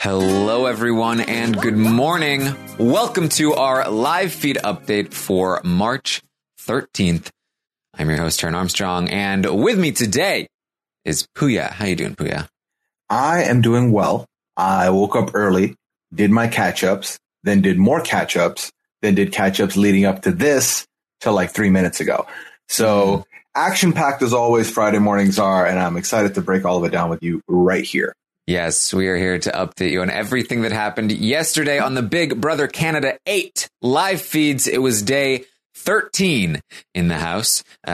[0.00, 2.54] Hello, everyone, and good morning.
[2.78, 6.22] Welcome to our live feed update for March
[6.60, 7.30] 13th.
[7.94, 10.46] I'm your host, Taran Armstrong, and with me today
[11.04, 11.72] is Puya.
[11.72, 12.46] How you doing, Puya?
[13.10, 14.24] I am doing well.
[14.56, 15.74] I woke up early,
[16.14, 18.70] did my catch ups, then did more catch ups,
[19.02, 20.86] then did catch ups leading up to this
[21.20, 22.24] till like three minutes ago.
[22.68, 23.22] So mm-hmm.
[23.56, 26.92] action packed as always Friday mornings are, and I'm excited to break all of it
[26.92, 28.14] down with you right here.
[28.48, 32.40] Yes, we are here to update you on everything that happened yesterday on the Big
[32.40, 34.66] Brother Canada 8 live feeds.
[34.66, 36.58] It was day 13
[36.94, 37.62] in the house.
[37.86, 37.90] Uh,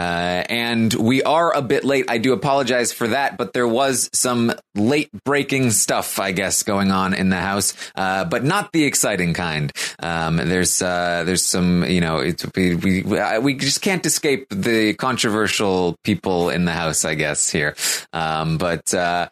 [0.49, 2.05] and we are a bit late.
[2.09, 6.93] I do apologize for that, but there was some late breaking stuff, I guess, going
[6.93, 9.73] on in the house, uh, but not the exciting kind.
[9.99, 14.95] Um, there's, uh, there's some, you know, it's, we, we, we just can't escape the
[14.95, 17.75] controversial people in the house, I guess, here.
[18.13, 19.31] Um, but, uh,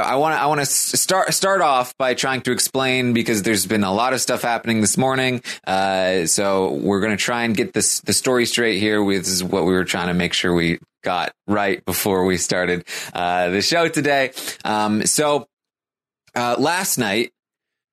[0.00, 3.66] I want to I want to start start off by trying to explain because there's
[3.66, 5.42] been a lot of stuff happening this morning.
[5.66, 9.02] Uh, so we're going to try and get this the story straight here.
[9.02, 13.50] With what we were trying to make sure we got right before we started uh,
[13.50, 14.32] the show today.
[14.64, 15.46] Um, so
[16.34, 17.32] uh, last night,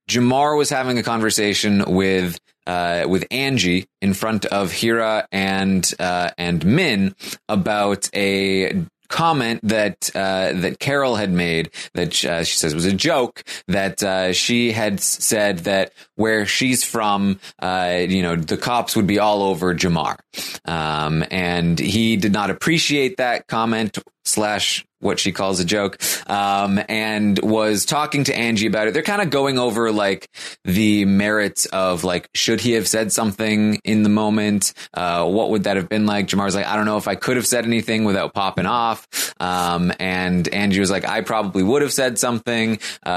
[0.10, 6.32] Jamar was having a conversation with uh, with Angie in front of Hira and uh,
[6.38, 7.16] and Min
[7.48, 12.94] about a comment that uh, that Carol had made that uh, she says was a
[12.94, 18.96] joke that uh, she had said that where she's from, uh, you know, the cops
[18.96, 20.18] would be all over Jamar,
[20.66, 26.80] um, and he did not appreciate that comment slash what she calls a joke, um,
[26.90, 28.94] and was talking to Angie about it.
[28.94, 30.28] They're kind of going over like
[30.64, 34.74] the merits of like, should he have said something in the moment?
[34.94, 36.28] Uh, what would that have been like?
[36.28, 39.08] Jamar's like, I don't know if I could have said anything without popping off.
[39.40, 42.80] Um, and Angie was like, I probably would have said something.
[43.06, 43.10] Uh,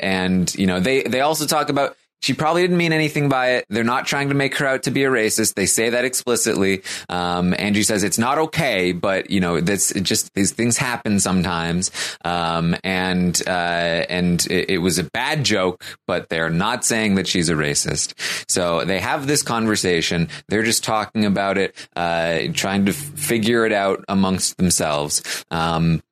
[0.00, 3.66] and you know, they, they also talk about, she probably didn't mean anything by it.
[3.68, 5.54] They're not trying to make her out to be a racist.
[5.54, 6.82] They say that explicitly.
[7.08, 11.90] Um, Angie says it's not okay, but you know, this just these things happen sometimes.
[12.24, 13.50] Um, and uh,
[14.08, 18.14] and it, it, was a bad joke, but they're not saying that she's a racist.
[18.48, 20.28] So they have this conversation.
[20.48, 25.44] They're just talking about it, uh, trying to figure it out amongst themselves.
[25.50, 26.02] Um,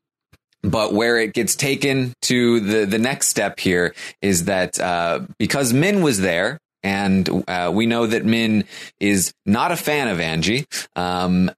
[0.65, 5.73] but where it gets taken to the, the next step here is that uh, because
[5.73, 8.65] Min was there, and uh, we know that Min
[8.99, 10.67] is not a fan of Angie.
[10.97, 11.51] Um,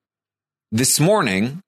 [0.73, 1.63] this morning,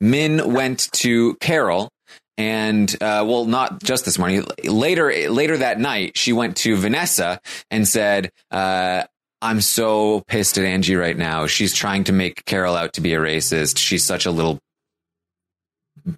[0.00, 1.90] Min went to Carol
[2.38, 4.44] and uh, well, not just this morning.
[4.64, 9.04] Later, later that night, she went to Vanessa and said, uh,
[9.40, 11.46] "I'm so pissed at Angie right now.
[11.46, 13.78] She's trying to make Carol out to be a racist.
[13.78, 14.58] She's such a little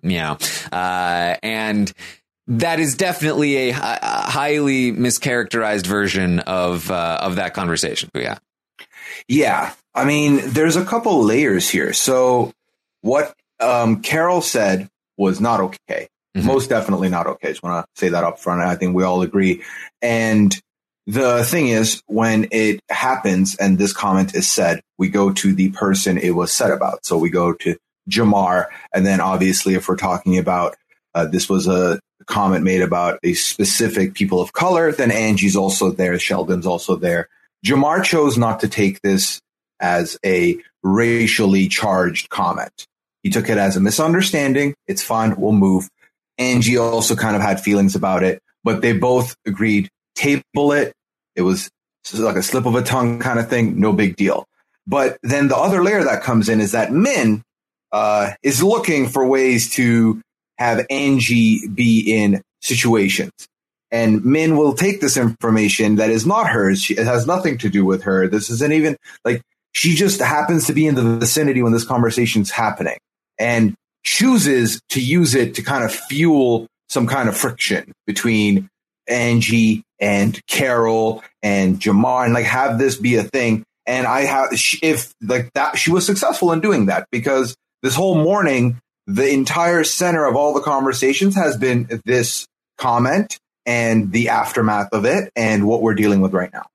[0.02, 0.38] you know,
[0.72, 1.92] uh, and
[2.46, 8.10] that is definitely a, highly mischaracterized version of uh, of that conversation.
[8.14, 8.38] Yeah,
[9.28, 9.74] yeah.
[9.94, 11.92] I mean, there's a couple layers here.
[11.92, 12.52] So
[13.00, 16.08] what um, Carol said was not okay.
[16.36, 16.46] Mm-hmm.
[16.46, 17.48] Most definitely not okay.
[17.48, 18.60] Just want to say that up front.
[18.60, 19.62] I think we all agree.
[20.00, 20.54] And
[21.06, 25.70] the thing is, when it happens and this comment is said, we go to the
[25.70, 27.04] person it was said about.
[27.04, 27.76] So we go to
[28.08, 28.66] Jamar.
[28.92, 30.76] And then obviously, if we're talking about
[31.14, 35.90] uh, this was a comment made about a specific people of color, then Angie's also
[35.90, 37.28] there, Sheldon's also there.
[37.64, 39.40] Jamar chose not to take this
[39.80, 42.86] as a racially charged comment.
[43.22, 44.74] He took it as a misunderstanding.
[44.86, 45.36] It's fine.
[45.36, 45.88] We'll move.
[46.38, 50.92] Angie also kind of had feelings about it, but they both agreed table it.
[51.34, 51.68] It was
[52.14, 53.80] like a slip of a tongue kind of thing.
[53.80, 54.46] No big deal.
[54.86, 57.42] But then the other layer that comes in is that Min
[57.92, 60.20] uh, is looking for ways to
[60.58, 63.32] have Angie be in situations.
[63.90, 66.82] And Min will take this information that is not hers.
[66.82, 68.28] She, it has nothing to do with her.
[68.28, 69.40] This isn't even like
[69.72, 72.98] she just happens to be in the vicinity when this conversation's happening
[73.38, 73.74] and
[74.04, 78.68] chooses to use it to kind of fuel some kind of friction between
[79.06, 83.64] Angie and Carol and Jamar and like have this be a thing.
[83.86, 84.48] And I have,
[84.82, 89.84] if like that, she was successful in doing that because this whole morning, the entire
[89.84, 92.46] center of all the conversations has been this
[92.76, 96.66] comment and the aftermath of it and what we're dealing with right now.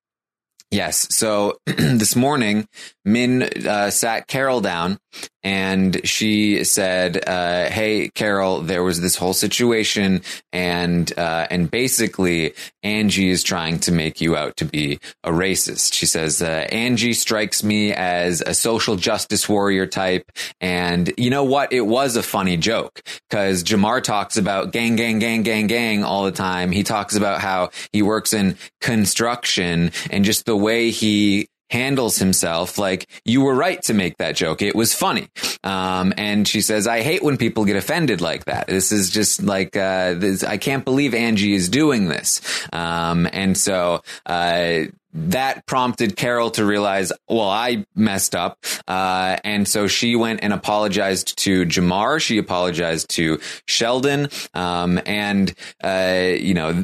[0.72, 1.08] Yes.
[1.16, 2.68] So this morning,
[3.06, 4.98] Min uh, sat Carol down
[5.44, 10.22] and she said, uh, "Hey, Carol, there was this whole situation,
[10.54, 15.94] and uh, and basically, Angie is trying to make you out to be a racist."
[15.94, 20.32] She says, uh, "Angie strikes me as a social justice warrior type,
[20.62, 21.74] and you know what?
[21.74, 26.24] It was a funny joke because Jamar talks about gang, gang, gang, gang, gang all
[26.24, 26.72] the time.
[26.72, 32.78] He talks about how he works in construction, and just the way he." Handles himself
[32.78, 35.28] like you were right to make that joke it was funny
[35.64, 39.42] um, and she says i hate when people get offended like that this is just
[39.42, 42.42] like uh, this, i can't believe angie is doing this
[42.74, 44.84] um, and so uh,
[45.14, 48.58] that prompted Carol to realize, well, I messed up.
[48.88, 52.22] Uh, and so she went and apologized to Jamar.
[52.22, 54.30] She apologized to Sheldon.
[54.54, 56.84] Um, and, uh, you know,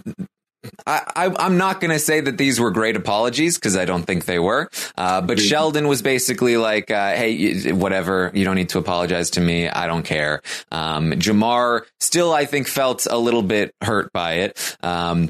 [0.86, 4.26] I, am not going to say that these were great apologies because I don't think
[4.26, 4.70] they were.
[4.98, 8.32] Uh, but Sheldon was basically like, uh, "Hey, whatever.
[8.34, 9.70] You don't need to apologize to me.
[9.70, 10.42] I don't care."
[10.72, 14.78] Um, Jamar still, I think, felt a little bit hurt by it.
[14.84, 15.30] Um,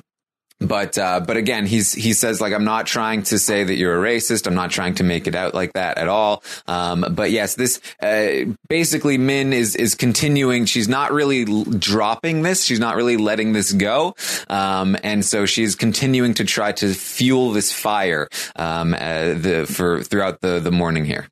[0.60, 4.04] but uh, but again, he's he says like I'm not trying to say that you're
[4.04, 4.46] a racist.
[4.46, 6.44] I'm not trying to make it out like that at all.
[6.68, 10.66] Um, but yes, this uh, basically Min is is continuing.
[10.66, 12.64] She's not really dropping this.
[12.64, 14.16] She's not really letting this go.
[14.50, 18.28] Um, and so she's continuing to try to fuel this fire
[18.58, 21.28] um, uh, the for throughout the the morning here.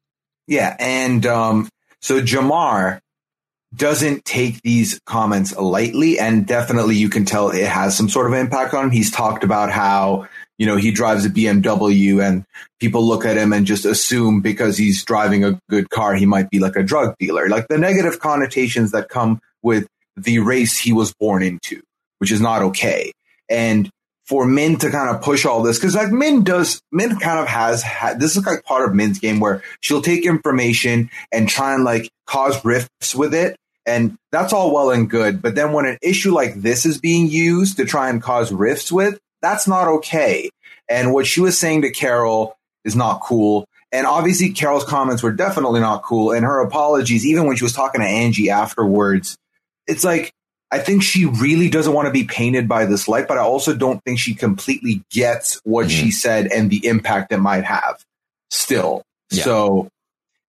[0.48, 1.68] Yeah, and um,
[2.02, 3.02] so Jamar
[3.78, 8.34] doesn't take these comments lightly and definitely you can tell it has some sort of
[8.34, 8.92] impact on him.
[8.92, 10.28] He's talked about how,
[10.58, 12.44] you know, he drives a BMW and
[12.80, 16.50] people look at him and just assume because he's driving a good car, he might
[16.50, 17.48] be like a drug dealer.
[17.48, 21.82] Like the negative connotations that come with the race he was born into,
[22.18, 23.12] which is not okay.
[23.50, 23.90] And
[24.26, 27.48] for Min to kind of push all this, because like Min does, Min kind of
[27.48, 31.74] has, had, this is like part of Min's game where she'll take information and try
[31.74, 33.56] and like cause rifts with it.
[33.88, 35.42] And that's all well and good.
[35.42, 38.92] But then when an issue like this is being used to try and cause rifts
[38.92, 40.50] with, that's not okay.
[40.90, 43.66] And what she was saying to Carol is not cool.
[43.92, 46.34] And obviously, Carol's comments were definitely not cool.
[46.34, 49.38] And her apologies, even when she was talking to Angie afterwards,
[49.88, 50.34] it's like,
[50.70, 53.74] I think she really doesn't want to be painted by this light, but I also
[53.74, 55.98] don't think she completely gets what mm-hmm.
[55.98, 58.04] she said and the impact it might have
[58.50, 59.04] still.
[59.32, 59.44] Yeah.
[59.44, 59.90] So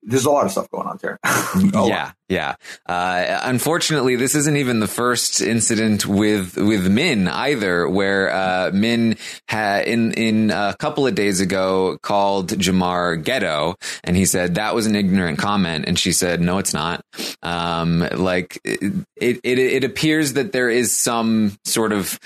[0.02, 1.18] there's a lot of stuff going on there.
[1.24, 2.54] oh, yeah, yeah.
[2.86, 9.16] Uh, unfortunately, this isn't even the first incident with with Min either, where uh, Min
[9.48, 14.74] had in in a couple of days ago called Jamar ghetto, and he said that
[14.74, 17.04] was an ignorant comment, and she said no, it's not.
[17.42, 22.18] Um, like it, it, it appears that there is some sort of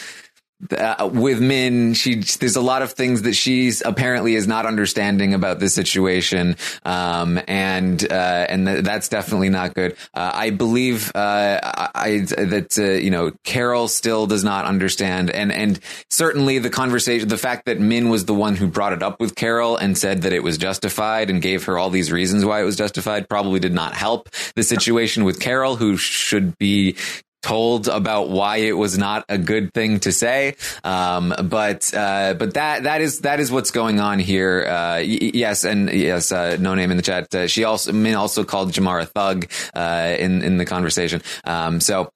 [0.71, 5.35] uh, with Min, she there's a lot of things that she's apparently is not understanding
[5.35, 9.97] about this situation, um, and uh, and th- that's definitely not good.
[10.15, 15.51] Uh, I believe uh, I, that uh, you know Carol still does not understand, and
[15.51, 15.81] and
[16.11, 19.35] certainly the conversation, the fact that Min was the one who brought it up with
[19.35, 22.65] Carol and said that it was justified and gave her all these reasons why it
[22.65, 26.97] was justified, probably did not help the situation with Carol, who should be
[27.43, 30.57] told about why it was not a good thing to say.
[30.85, 34.65] Um, but uh, but that that is that is what's going on here.
[34.67, 37.35] Uh, y- yes, and yes, uh, no name in the chat.
[37.35, 41.23] Uh, she also Min also called Jamar a thug uh, in in the conversation.
[41.45, 42.11] Um, so.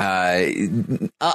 [0.00, 0.46] Uh,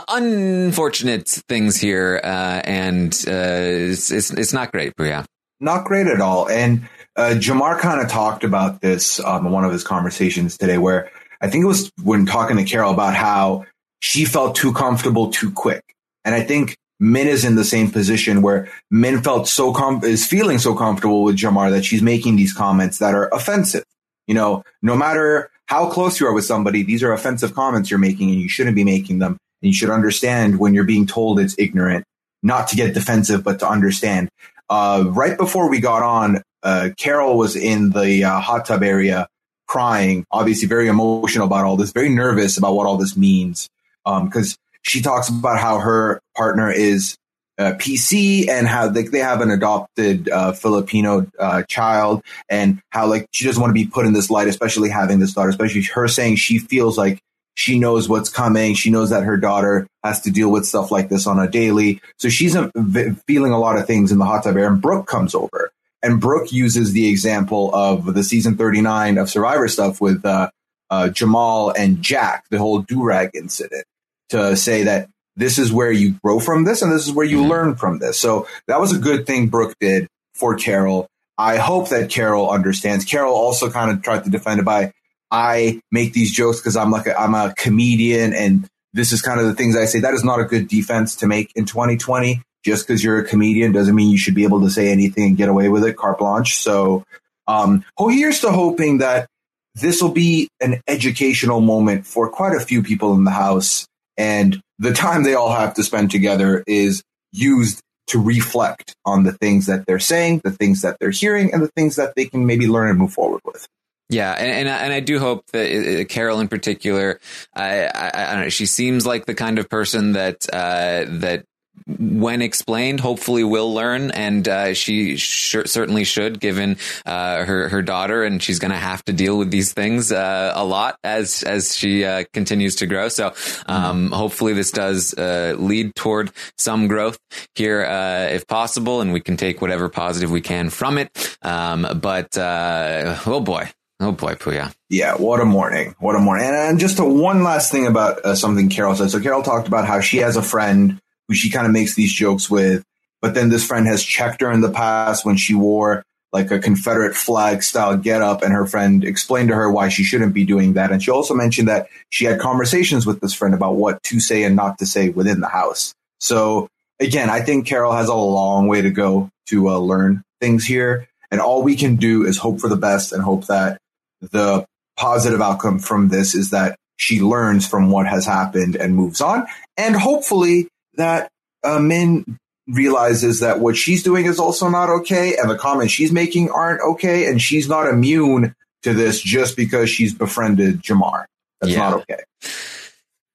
[0.07, 5.25] unfortunate things here, and it's, it's it's not great, but yeah,
[5.59, 6.47] not great at all.
[6.47, 6.87] And
[7.17, 11.11] Jamar kind of talked about this um, in one of his conversations today, where
[11.43, 13.65] I think it was when talking to Carol about how
[14.00, 15.83] she felt too comfortable too quick.
[16.23, 20.25] And I think Min is in the same position where Min felt so com- is
[20.25, 23.83] feeling so comfortable with Jamar that she's making these comments that are offensive.
[24.25, 28.00] You know, no matter how close you are with somebody, these are offensive comments you're
[28.00, 29.38] making and you shouldn't be making them.
[29.62, 32.05] And you should understand when you're being told it's ignorant,
[32.41, 34.29] not to get defensive, but to understand.
[34.69, 39.27] Uh, right before we got on, uh, Carol was in the uh, hot tub area
[39.73, 43.71] crying, obviously very emotional about all this, very nervous about what all this means.
[44.05, 47.17] Because um, she talks about how her partner is
[47.57, 53.07] uh, PC and how they, they have an adopted uh, Filipino uh, child and how
[53.07, 55.81] like she doesn't want to be put in this light, especially having this daughter, especially
[55.81, 57.19] her saying she feels like
[57.55, 58.75] she knows what's coming.
[58.75, 61.99] She knows that her daughter has to deal with stuff like this on a daily.
[62.17, 64.79] So she's a, v- feeling a lot of things in the hot tub air and
[64.79, 65.71] Brooke comes over
[66.03, 70.50] and Brooke uses the example of the season 39 of Survivor stuff with uh,
[70.89, 73.86] uh, Jamal and Jack, the whole durag incident,
[74.29, 77.38] to say that this is where you grow from this and this is where you
[77.39, 77.50] Mhm.
[77.50, 78.19] learn from this.
[78.19, 81.07] So that was a good thing Brooke did for Carol.
[81.39, 83.05] I hope that Carol understands.
[83.05, 84.91] Carol also kind of tried to defend it by
[85.31, 89.39] I make these jokes because I'm like a, I'm a comedian and this is kind
[89.39, 90.00] of the things I say.
[90.01, 92.43] That is not a good defense to make in 2020.
[92.63, 95.38] Just because you're a comedian doesn't mean you should be able to say anything and
[95.38, 96.58] get away with it, carte blanche.
[96.58, 97.03] So,
[97.48, 99.27] um, oh, here's to hoping that
[99.75, 103.86] this will be an educational moment for quite a few people in the house.
[104.17, 109.32] And the time they all have to spend together is used to reflect on the
[109.32, 112.46] things that they're saying, the things that they're hearing, and the things that they can
[112.46, 113.67] maybe learn and move forward with.
[114.10, 117.20] Yeah, and and I, and I do hope that uh, Carol in particular,
[117.55, 121.46] I, I, I don't know, she seems like the kind of person that uh, that
[121.85, 127.81] when explained, hopefully will learn, and uh, she sure, certainly should, given uh, her her
[127.81, 131.43] daughter, and she's going to have to deal with these things uh, a lot as
[131.43, 133.09] as she uh, continues to grow.
[133.09, 133.33] So,
[133.65, 137.19] um, hopefully, this does uh, lead toward some growth
[137.55, 141.37] here, uh, if possible, and we can take whatever positive we can from it.
[141.41, 144.73] Um, but uh, oh boy, oh boy, Puya.
[144.89, 145.95] Yeah, what a morning.
[145.99, 146.45] What a morning.
[146.45, 149.09] And, and just a, one last thing about uh, something Carol said.
[149.09, 152.13] So Carol talked about how she has a friend who she kind of makes these
[152.13, 152.83] jokes with,
[153.21, 156.03] but then this friend has checked her in the past when she wore
[156.33, 160.33] like a Confederate flag style getup, and her friend explained to her why she shouldn't
[160.33, 160.91] be doing that.
[160.91, 164.43] And she also mentioned that she had conversations with this friend about what to say
[164.43, 165.93] and not to say within the house.
[166.19, 166.67] So
[166.99, 171.07] again, I think Carol has a long way to go to uh, learn things here.
[171.31, 173.77] And all we can do is hope for the best and hope that
[174.21, 174.65] the
[174.97, 179.45] positive outcome from this is that she learns from what has happened and moves on.
[179.77, 181.29] And hopefully that
[181.63, 186.12] uh, Min realizes that what she's doing is also not okay and the comments she's
[186.12, 187.27] making aren't okay.
[187.27, 191.25] And she's not immune to this just because she's befriended Jamar.
[191.62, 191.79] That's Yeah.
[191.79, 192.23] not okay.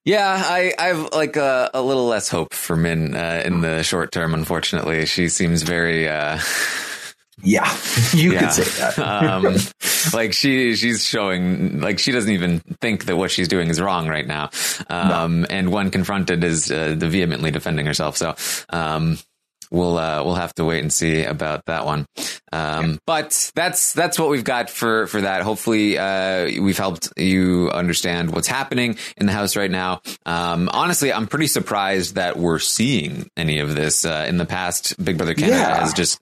[0.04, 3.82] Yeah, I, I have like a, a little less hope for Min uh, in the
[3.82, 4.32] short term.
[4.32, 6.08] Unfortunately, she seems very.
[6.08, 6.38] Uh,
[7.42, 7.70] Yeah,
[8.12, 8.40] you yeah.
[8.40, 8.98] could say that.
[9.00, 9.56] um,
[10.12, 14.08] like she she's showing like she doesn't even think that what she's doing is wrong
[14.08, 14.50] right now.
[14.88, 18.16] Um, and when confronted is uh, vehemently defending herself.
[18.16, 18.34] So
[18.70, 19.18] um,
[19.70, 22.06] we'll uh, we'll have to wait and see about that one.
[22.52, 25.42] Um, but that's that's what we've got for for that.
[25.42, 30.00] Hopefully, uh, we've helped you understand what's happening in the house right now.
[30.26, 34.04] Um, honestly, I'm pretty surprised that we're seeing any of this.
[34.04, 35.80] Uh, in the past, Big Brother Canada Yeah.
[35.80, 36.18] has just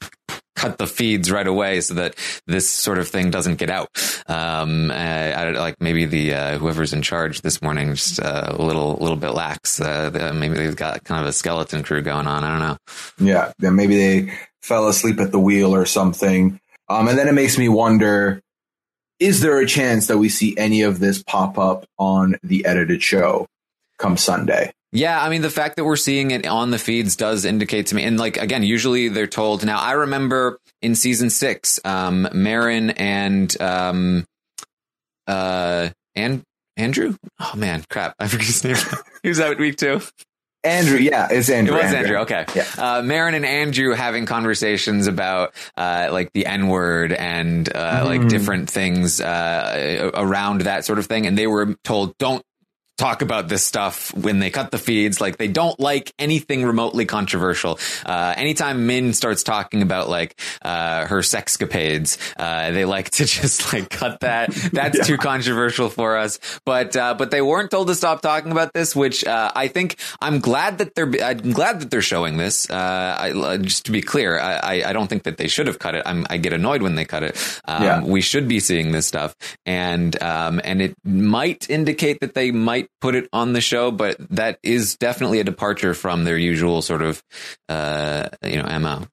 [0.57, 3.89] cut the feeds right away so that this sort of thing doesn't get out.
[4.27, 8.63] Um, uh, I like maybe the uh, whoever's in charge this morning just uh, a
[8.63, 9.81] little little bit lax.
[9.81, 12.43] Uh, maybe they've got kind of a skeleton crew going on.
[12.43, 12.77] I don't know.
[13.31, 14.33] Yeah, maybe they
[14.63, 16.59] fell asleep at the wheel or something.
[16.89, 18.41] Um, and then it makes me wonder:
[19.21, 23.03] Is there a chance that we see any of this pop up on the edited
[23.03, 23.47] show
[23.99, 24.73] come Sunday?
[24.93, 27.95] Yeah, I mean the fact that we're seeing it on the feeds does indicate to
[27.95, 29.64] me, and like again, usually they're told.
[29.64, 34.25] Now I remember in season six, um, Marin and um,
[35.26, 36.43] uh, and
[36.76, 37.16] Andrew.
[37.40, 38.14] Oh man, crap!
[38.19, 38.76] I forget his name.
[39.23, 40.00] he was out week two.
[40.64, 41.76] Andrew, yeah, it's Andrew.
[41.76, 41.99] It Andrew.
[41.99, 42.16] was Andrew.
[42.23, 42.45] Okay.
[42.57, 42.97] Yeah.
[42.97, 48.23] Uh, Marin and Andrew having conversations about uh, like the N word and uh, like
[48.23, 48.28] Mm.
[48.28, 52.43] different things uh, around that sort of thing, and they were told don't
[52.97, 55.21] talk about this stuff when they cut the feeds.
[55.21, 57.79] Like they don't like anything remotely controversial.
[58.05, 63.73] Uh, anytime Min starts talking about like uh, her sexcapades, uh, they like to just
[63.73, 64.50] like cut that.
[64.73, 65.05] That's Yeah.
[65.05, 66.38] too controversial for us.
[66.65, 69.97] But uh, but they weren't told to stop talking about this, which uh, I think
[70.21, 72.69] I'm glad that they're I'm glad that they're showing this.
[72.71, 75.79] Uh, I, just to be clear, I, I I don't think that they should have
[75.79, 76.03] cut it.
[76.07, 77.37] I'm, I get annoyed when they cut it.
[77.67, 78.03] Um, Yeah.
[78.03, 79.37] We should be seeing this stuff,
[79.67, 84.16] and um, and it might indicate that they might put it on the show, but
[84.31, 87.23] that is definitely a departure from their usual sort of
[87.69, 89.07] uh, you know mo.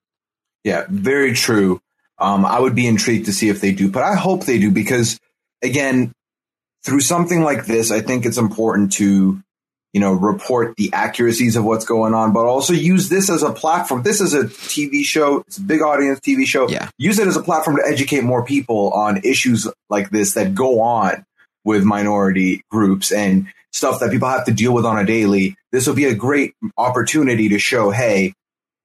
[0.64, 1.80] Yeah, very true.
[2.18, 4.70] Um, I would be intrigued to see if they do, but I hope they do
[4.70, 5.18] because,
[5.62, 6.12] again,
[6.84, 9.42] through something like this, I think it's important to,
[9.92, 13.52] you know, report the accuracies of what's going on, but also use this as a
[13.52, 14.02] platform.
[14.02, 16.68] This is a TV show; it's a big audience TV show.
[16.68, 16.88] Yeah.
[16.98, 20.80] Use it as a platform to educate more people on issues like this that go
[20.80, 21.26] on
[21.64, 25.56] with minority groups and stuff that people have to deal with on a daily.
[25.72, 28.32] This will be a great opportunity to show, hey,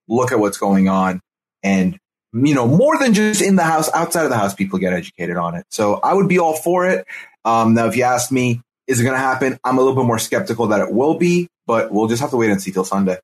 [0.10, 1.22] look at what's going on
[1.64, 1.98] and
[2.34, 5.36] you know more than just in the house outside of the house people get educated
[5.36, 7.06] on it so i would be all for it
[7.44, 10.06] um, now if you ask me is it going to happen i'm a little bit
[10.06, 12.86] more skeptical that it will be but we'll just have to wait and see till
[12.86, 13.18] sunday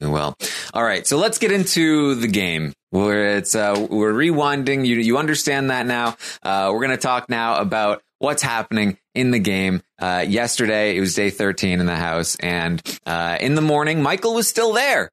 [0.00, 0.34] Well,
[0.72, 1.06] all right.
[1.06, 2.72] So let's get into the game.
[2.88, 4.86] Where it's uh, we're rewinding.
[4.86, 6.16] You you understand that now.
[6.42, 9.82] Uh, we're going to talk now about what's happening in the game.
[9.98, 12.36] Uh, yesterday, it was day 13 in the house.
[12.36, 15.10] And uh, in the morning, Michael was still there.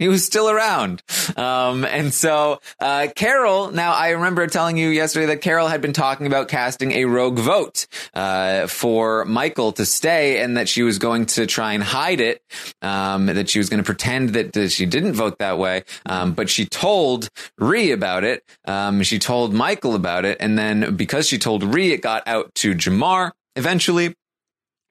[0.00, 1.02] He was still around.
[1.36, 5.92] Um, and so, uh, Carol, now I remember telling you yesterday that Carol had been
[5.92, 10.98] talking about casting a rogue vote, uh, for Michael to stay and that she was
[10.98, 12.42] going to try and hide it,
[12.80, 15.84] um, that she was going to pretend that, that, she didn't vote that way.
[16.06, 17.28] Um, but she told
[17.58, 18.42] Ree about it.
[18.64, 20.38] Um, she told Michael about it.
[20.40, 24.14] And then because she told Ree, it got out to Jamar eventually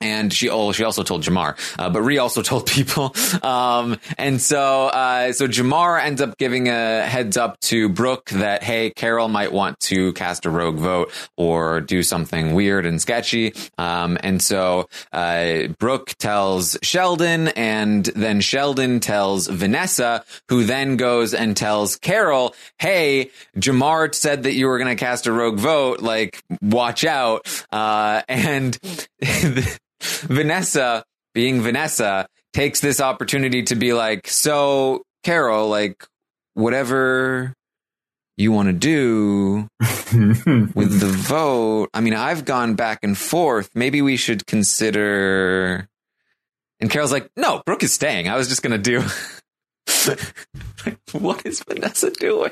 [0.01, 3.15] and she oh she also told Jamar, uh, but Ree also told people.
[3.43, 8.63] Um, and so uh, so Jamar ends up giving a heads up to Brooke that
[8.63, 13.53] hey Carol might want to cast a rogue vote or do something weird and sketchy.
[13.77, 21.33] Um, and so uh, Brooke tells Sheldon, and then Sheldon tells Vanessa, who then goes
[21.33, 26.01] and tells Carol, hey Jamar said that you were going to cast a rogue vote,
[26.01, 27.47] like watch out.
[27.71, 28.77] Uh, and
[30.01, 31.03] Vanessa,
[31.33, 36.05] being Vanessa, takes this opportunity to be like, so Carol, like,
[36.53, 37.53] whatever
[38.37, 41.89] you want to do with the vote.
[41.93, 43.69] I mean, I've gone back and forth.
[43.75, 45.87] Maybe we should consider.
[46.79, 48.29] And Carol's like, no, Brooke is staying.
[48.29, 49.03] I was just going to do.
[51.19, 52.51] what is Vanessa doing?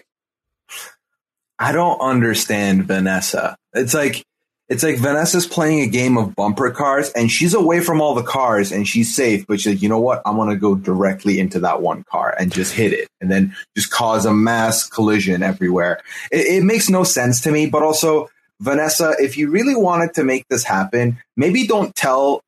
[1.57, 3.55] I don't understand Vanessa.
[3.73, 4.25] It's like
[4.69, 8.23] it's like Vanessa's playing a game of bumper cars and she's away from all the
[8.23, 10.21] cars and she's safe, but she's like, you know what?
[10.25, 13.55] I'm going to go directly into that one car and just hit it and then
[13.77, 16.01] just cause a mass collision everywhere.
[16.31, 20.23] It, it makes no sense to me, but also Vanessa, if you really wanted to
[20.23, 22.41] make this happen, maybe don't tell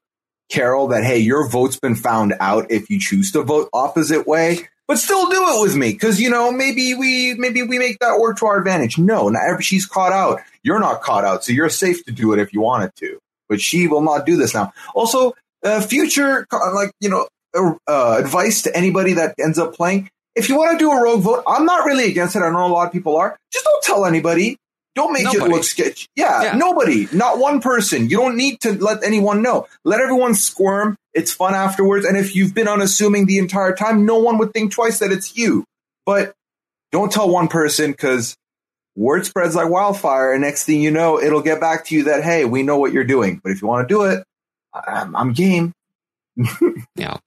[0.49, 4.67] Carol that, hey, your vote's been found out if you choose to vote opposite way
[4.89, 8.19] but still do it with me because you know maybe we maybe we make that
[8.19, 8.97] work to our advantage.
[8.97, 10.41] No, not every, she's caught out.
[10.63, 13.19] You're not caught out, so you're safe to do it if you wanted to.
[13.47, 14.73] But she will not do this now.
[14.95, 20.09] Also, uh, future like you know uh, uh, advice to anybody that ends up playing.
[20.35, 22.39] If you want to do a rogue vote, I'm not really against it.
[22.39, 23.37] I know a lot of people are.
[23.53, 24.57] Just don't tell anybody.
[24.95, 25.45] Don't make nobody.
[25.45, 26.07] it look sketchy.
[26.15, 28.09] Yeah, yeah, nobody, not one person.
[28.09, 29.67] You don't need to let anyone know.
[29.83, 30.97] Let everyone squirm.
[31.13, 32.05] It's fun afterwards.
[32.05, 35.37] And if you've been unassuming the entire time, no one would think twice that it's
[35.37, 35.63] you.
[36.05, 36.33] But
[36.91, 38.35] don't tell one person because
[38.95, 40.33] word spreads like wildfire.
[40.33, 42.91] And next thing you know, it'll get back to you that, hey, we know what
[42.91, 43.39] you're doing.
[43.43, 44.23] But if you want to do it,
[44.73, 45.73] I'm, I'm game.
[46.95, 47.17] yeah.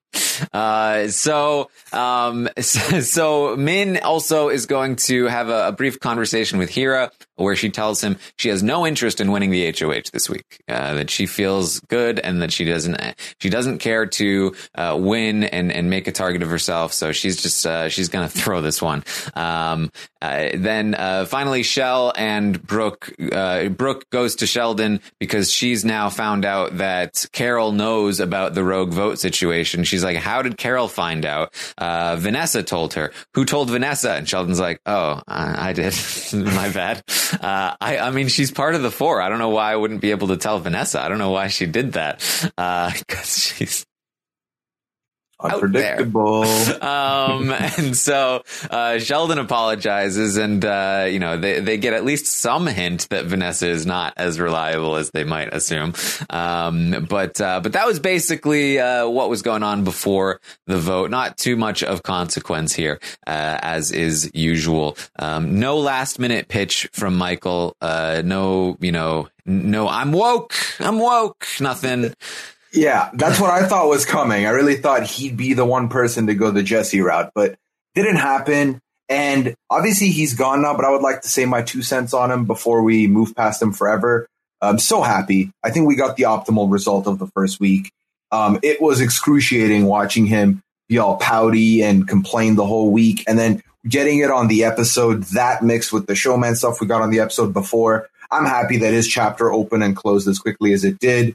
[0.53, 6.59] Uh, so, um, so, so, Min also is going to have a, a, brief conversation
[6.59, 10.31] with Hira where she tells him she has no interest in winning the HOH this
[10.31, 13.01] week, uh, that she feels good and that she doesn't,
[13.41, 16.93] she doesn't care to, uh, win and, and make a target of herself.
[16.93, 19.03] So she's just, uh, she's going to throw this one.
[19.35, 19.91] Um,
[20.21, 20.95] uh, then,
[21.27, 27.73] finally, Shell and Brooke, Brooke goes to Sheldon because she's now found out that Carol
[27.73, 29.85] knows about the rogue vote situation.
[29.85, 31.55] She's like, how did Carol find out?
[31.77, 33.13] Uh, Vanessa told her.
[33.35, 34.13] Who told Vanessa?
[34.13, 35.95] And Sheldon's like, oh, I, I did.
[36.33, 37.03] My bad.
[37.33, 39.21] Uh, I, I mean, she's part of the four.
[39.21, 41.01] I don't know why I wouldn't be able to tell Vanessa.
[41.01, 42.23] I don't know why she did that.
[42.57, 43.87] Uh, cause she's,
[45.43, 46.43] unpredictable.
[46.83, 52.27] um, and so uh, Sheldon apologizes, and uh, you know they they get at least
[52.27, 55.95] some hint that Vanessa is not as reliable as they might assume.
[56.31, 61.11] Um, but uh, but that was basically uh, what was going on before the vote.
[61.11, 64.97] Not too much of consequence here, uh, as is usual.
[65.19, 67.77] Um, no last minute pitch from Michael.
[67.81, 69.89] Uh, no, you know, no.
[69.89, 70.55] I'm woke.
[70.81, 71.47] I'm woke.
[71.61, 72.15] Nothing.
[72.73, 74.47] Yeah, that's what I thought was coming.
[74.47, 77.57] I really thought he'd be the one person to go the Jesse route, but
[77.95, 78.81] didn't happen.
[79.09, 82.31] And obviously he's gone now, but I would like to say my two cents on
[82.31, 84.27] him before we move past him forever.
[84.63, 85.51] I'm so happy.
[85.63, 87.93] I think we got the optimal result of the first week.
[88.31, 93.25] Um, it was excruciating watching him be all pouty and complain the whole week.
[93.27, 97.03] And then getting it on the episode, that mixed with the showman stuff we got
[97.03, 98.09] on the episode before.
[98.31, 101.35] I'm happy that his chapter opened and closed as quickly as it did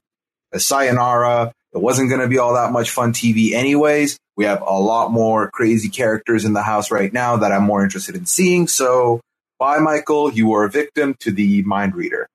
[0.52, 1.52] a sayonara.
[1.74, 4.18] It wasn't going to be all that much fun TV anyways.
[4.36, 7.84] We have a lot more crazy characters in the house right now that I'm more
[7.84, 8.68] interested in seeing.
[8.68, 9.22] So
[9.60, 10.32] bye, Michael.
[10.32, 12.28] You were a victim to the mind reader.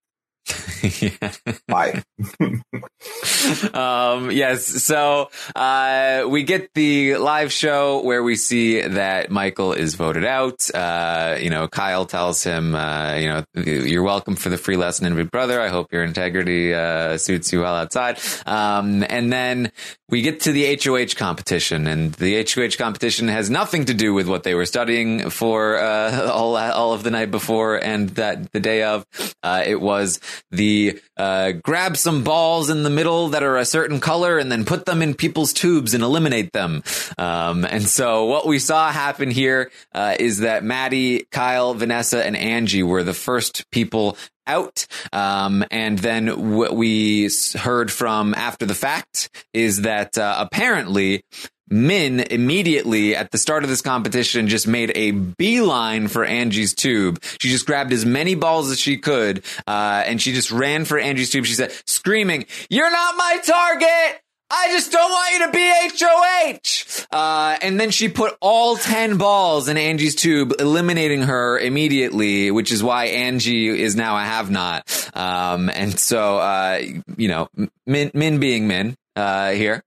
[1.69, 2.03] Bye.
[3.75, 4.65] um, yes.
[4.67, 10.69] So, uh, we get the live show where we see that Michael is voted out.
[10.75, 15.07] Uh, you know, Kyle tells him, uh, you know, you're welcome for the free lesson
[15.07, 15.61] in Big Brother.
[15.61, 18.19] I hope your integrity, uh, suits you well outside.
[18.47, 19.73] Um, and then
[20.13, 24.29] we get to the HOH competition, and the HOH competition has nothing to do with
[24.29, 28.61] what they were studying for uh, all all of the night before and that the
[28.61, 29.07] day of.
[29.43, 30.21] Uh, it was
[30.51, 34.67] the uh, grab some balls in the middle that are a certain color and then
[34.67, 36.83] put them in people's tubes and eliminate them.
[37.17, 42.37] Um, and so what we saw happen here uh, is that Maddie, Kyle, Vanessa, and
[42.37, 44.19] Angie were the first people
[44.53, 44.87] out.
[45.13, 51.25] Um, and then what we heard from after the fact is that uh, apparently
[51.73, 57.23] Min immediately at the start of this competition just made a beeline for Angie's tube.
[57.41, 60.99] She just grabbed as many balls as she could, uh, and she just ran for
[60.99, 61.47] Angie's tube.
[61.47, 64.23] She said, screaming, "You're not my target!
[64.55, 67.07] I just don't want you to be HOH.
[67.11, 72.71] Uh, and then she put all 10 balls in Angie's tube, eliminating her immediately, which
[72.71, 75.11] is why Angie is now a have not.
[75.15, 76.83] Um, and so, uh,
[77.17, 77.49] you know,
[77.87, 79.83] Min being Min, uh, here.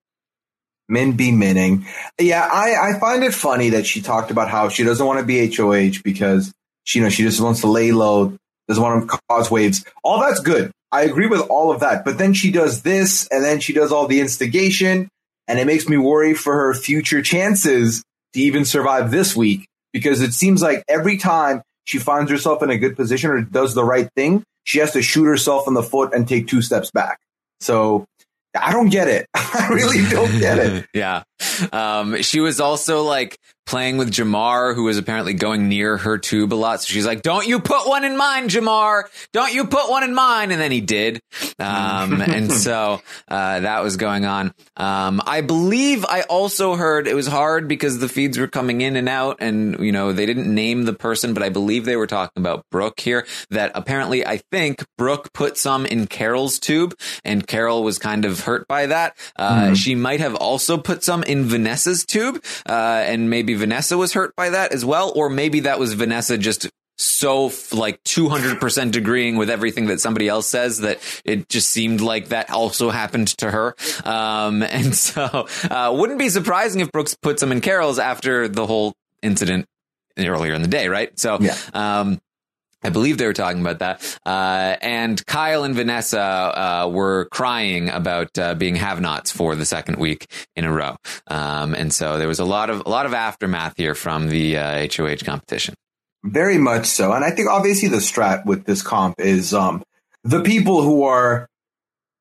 [0.88, 1.86] Min be minning.
[2.20, 5.26] Yeah, I, I find it funny that she talked about how she doesn't want to
[5.26, 9.20] be HOH because she, you know, she just wants to lay low, doesn't want to
[9.30, 9.84] cause waves.
[10.04, 10.72] All that's good.
[10.96, 12.06] I agree with all of that.
[12.06, 15.10] But then she does this and then she does all the instigation.
[15.46, 18.02] And it makes me worry for her future chances
[18.34, 22.70] to even survive this week because it seems like every time she finds herself in
[22.70, 25.84] a good position or does the right thing, she has to shoot herself in the
[25.84, 27.20] foot and take two steps back.
[27.60, 28.06] So
[28.58, 29.28] I don't get it.
[29.34, 30.88] I really don't get it.
[30.94, 31.24] yeah.
[31.72, 36.54] Um, she was also like playing with Jamar, who was apparently going near her tube
[36.54, 36.82] a lot.
[36.82, 39.04] So she's like, don't you put one in mine, Jamar.
[39.34, 40.52] Don't you put one in mine.
[40.52, 41.20] And then he did.
[41.58, 44.54] Um, and so, uh, that was going on.
[44.78, 48.96] Um, I believe I also heard it was hard because the feeds were coming in
[48.96, 52.08] and out and, you know, they didn't name the person, but I believe they were
[52.08, 56.94] talking about Brooke here that apparently I think Brooke put some in Carol's tube
[57.24, 59.18] and Carol was kind of hurt by that.
[59.36, 59.76] Uh, mm.
[59.76, 64.36] she might have also put some in Vanessa's tube, uh, and maybe Vanessa was hurt
[64.36, 69.50] by that as well, or maybe that was Vanessa just so like 200% agreeing with
[69.50, 73.76] everything that somebody else says that it just seemed like that also happened to her.
[74.06, 78.66] Um, and so, uh, wouldn't be surprising if Brooks put some in Carol's after the
[78.66, 79.66] whole incident
[80.18, 81.18] earlier in the day, right?
[81.20, 81.58] So, yeah.
[81.74, 82.20] um,
[82.86, 84.20] I believe they were talking about that.
[84.26, 89.98] Uh, and Kyle and Vanessa uh, were crying about uh, being have-nots for the second
[89.98, 90.96] week in a row.
[91.28, 94.54] Um, and so there was a lot of a lot of aftermath here from the
[94.56, 95.74] HOH uh, competition.
[96.24, 99.84] Very much so, and I think obviously the strat with this comp is um,
[100.24, 101.48] the people who are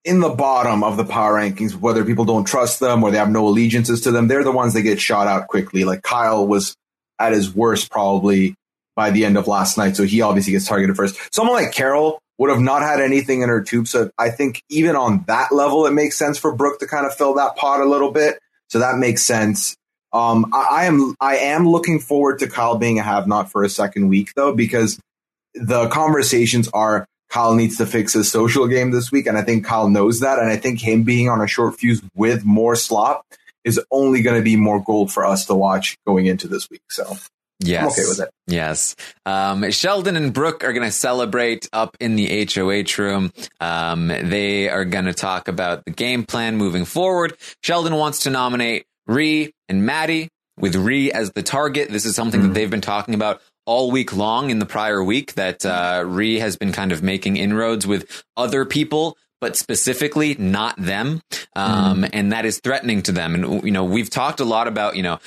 [0.05, 3.31] in the bottom of the power rankings, whether people don't trust them or they have
[3.31, 5.85] no allegiances to them, they're the ones that get shot out quickly.
[5.85, 6.77] Like Kyle was
[7.19, 8.55] at his worst probably
[8.97, 9.97] by the end of last night.
[9.97, 11.35] So he obviously gets targeted first.
[11.35, 13.87] Someone like Carol would have not had anything in her tube.
[13.89, 17.15] So I think even on that level, it makes sense for Brooke to kind of
[17.15, 18.39] fill that pot a little bit.
[18.69, 19.77] So that makes sense.
[20.13, 23.65] Um, I, I, am I am looking forward to Kyle being a have not for
[23.65, 24.99] a second week though, because
[25.55, 29.65] the conversations are Kyle needs to fix his social game this week, and I think
[29.65, 30.39] Kyle knows that.
[30.39, 33.27] And I think him being on a short fuse with more slop
[33.65, 36.83] is only going to be more gold for us to watch going into this week.
[36.91, 37.17] So
[37.67, 37.83] Yes.
[37.83, 38.31] I'm okay with it.
[38.47, 38.95] Yes.
[39.25, 43.33] Um, Sheldon and Brooke are going to celebrate up in the HOH room.
[43.61, 47.37] Um, they are going to talk about the game plan moving forward.
[47.63, 51.91] Sheldon wants to nominate Ree and Maddie with Ree as the target.
[51.91, 52.49] This is something mm-hmm.
[52.51, 56.39] that they've been talking about all week long in the prior week that uh, Ree
[56.39, 61.21] has been kind of making inroads with other people but specifically not them.
[61.55, 62.11] Um, mm.
[62.15, 63.35] and that is threatening to them.
[63.35, 65.19] And, you know, we've talked a lot about, you know,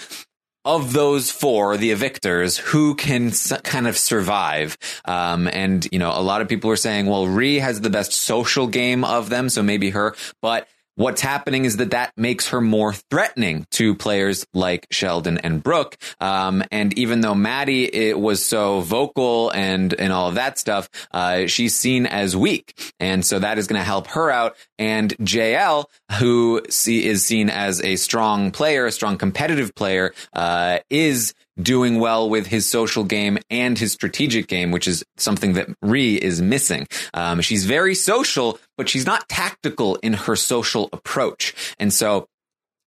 [0.67, 3.31] of those four, the evictors, who can
[3.63, 4.77] kind of survive?
[5.05, 8.11] Um, and, you know, a lot of people are saying, well, Ree has the best
[8.11, 12.59] social game of them, so maybe her, but What's happening is that that makes her
[12.59, 15.95] more threatening to players like Sheldon and Brooke.
[16.19, 20.89] Um, and even though Maddie it was so vocal and and all of that stuff,
[21.11, 24.57] uh, she's seen as weak, and so that is going to help her out.
[24.79, 25.85] And JL,
[26.19, 31.99] who see, is seen as a strong player, a strong competitive player, uh, is doing
[31.99, 36.41] well with his social game and his strategic game, which is something that Ree is
[36.41, 36.87] missing.
[37.13, 41.53] Um, she's very social, but she's not tactical in her social approach.
[41.79, 42.27] And so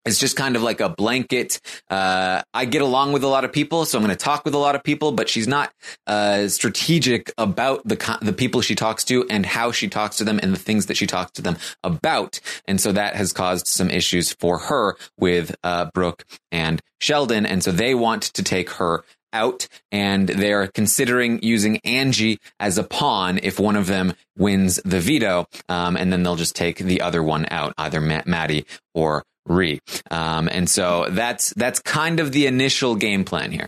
[0.05, 1.61] it's just kind of like a blanket.
[1.89, 4.55] Uh, I get along with a lot of people, so I'm going to talk with
[4.55, 5.73] a lot of people, but she's not
[6.07, 10.41] uh, strategic about the the people she talks to and how she talks to them
[10.43, 12.41] and the things that she talks to them about.
[12.67, 17.63] And so that has caused some issues for her with uh, Brooke and Sheldon, and
[17.63, 23.39] so they want to take her out and they're considering using Angie as a pawn
[23.43, 25.47] if one of them wins the veto.
[25.69, 29.81] Um, and then they'll just take the other one out, either Matt, Maddie or Rhi.
[30.11, 33.67] Um, and so that's that's kind of the initial game plan here.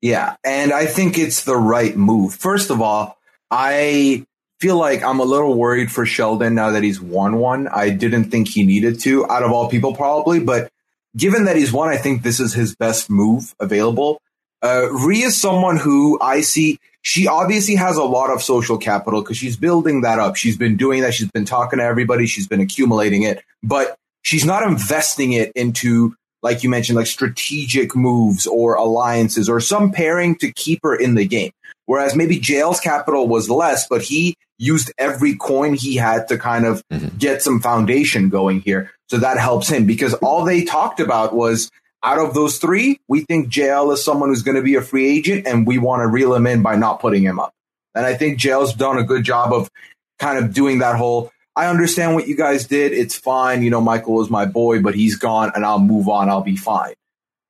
[0.00, 2.34] Yeah, and I think it's the right move.
[2.34, 3.18] First of all,
[3.50, 4.24] I
[4.60, 7.68] feel like I'm a little worried for Sheldon now that he's won one.
[7.68, 10.70] I didn't think he needed to, out of all people, probably, but
[11.16, 14.20] given that he's won, I think this is his best move available.
[14.60, 16.78] Uh, Rhi is someone who I see.
[17.02, 20.36] She obviously has a lot of social capital because she's building that up.
[20.36, 21.14] She's been doing that.
[21.14, 22.26] She's been talking to everybody.
[22.26, 27.94] She's been accumulating it, but she's not investing it into, like you mentioned, like strategic
[27.94, 31.52] moves or alliances or some pairing to keep her in the game.
[31.86, 36.64] Whereas maybe JL's capital was less, but he used every coin he had to kind
[36.64, 37.16] of mm-hmm.
[37.18, 38.92] get some foundation going here.
[39.10, 41.70] So that helps him because all they talked about was
[42.04, 45.08] out of those three, we think JL is someone who's going to be a free
[45.08, 47.52] agent and we want to reel him in by not putting him up.
[47.94, 49.70] And I think JL's done a good job of
[50.18, 52.92] kind of doing that whole, I understand what you guys did.
[52.92, 53.62] It's fine.
[53.62, 56.28] You know, Michael was my boy, but he's gone and I'll move on.
[56.28, 56.94] I'll be fine.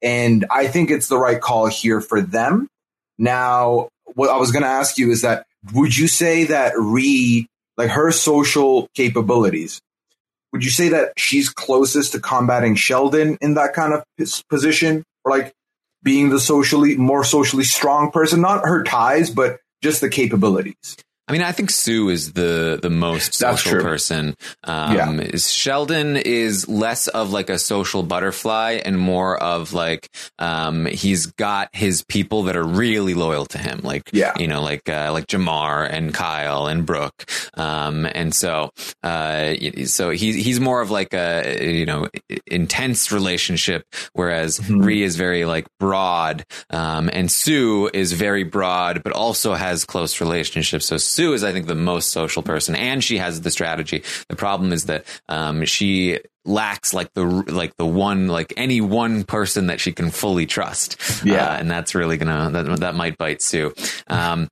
[0.02, 2.68] And I think it's the right call here for them.
[3.18, 7.46] Now, what I was going to ask you is that would you say that Rhi,
[7.76, 9.80] like her social capabilities,
[10.52, 14.02] would you say that she's closest to combating Sheldon in that kind of
[14.48, 15.52] position, or like
[16.02, 18.40] being the socially more socially strong person?
[18.40, 20.96] Not her ties, but just the capabilities.
[21.28, 24.34] I mean, I think Sue is the the most social person.
[24.64, 25.36] Um, yeah.
[25.36, 30.08] Sheldon is less of like a social butterfly and more of like
[30.40, 34.32] um, he's got his people that are really loyal to him, like yeah.
[34.36, 38.70] you know, like uh, like Jamar and Kyle and Brooke, um, and so
[39.04, 39.54] uh,
[39.84, 42.08] so he's he's more of like a you know
[42.48, 44.80] intense relationship, whereas mm-hmm.
[44.82, 50.20] Rhi is very like broad, um, and Sue is very broad, but also has close
[50.20, 50.86] relationships.
[50.86, 54.02] So Sue is, I think, the most social person, and she has the strategy.
[54.28, 59.24] The problem is that um, she lacks like the like the one like any one
[59.24, 60.96] person that she can fully trust.
[61.24, 63.74] Yeah, uh, and that's really gonna that that might bite Sue.
[64.08, 64.48] Um,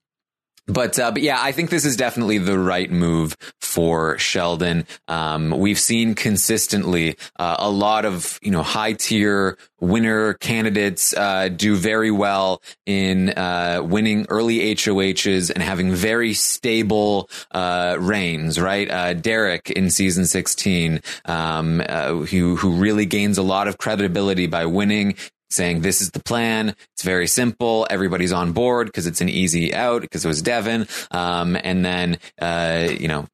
[0.73, 4.87] but uh, but yeah, I think this is definitely the right move for Sheldon.
[5.09, 11.49] Um, we've seen consistently uh, a lot of you know high tier winner candidates uh,
[11.49, 18.61] do very well in uh, winning early HOHs and having very stable uh, reigns.
[18.61, 24.47] Right, uh, Derrick in season sixteen, um, who who really gains a lot of credibility
[24.47, 25.17] by winning
[25.51, 26.75] saying this is the plan.
[26.95, 27.87] It's very simple.
[27.91, 30.87] Everybody's on board because it's an easy out because it was Devin.
[31.11, 33.27] Um, and then, uh, you know,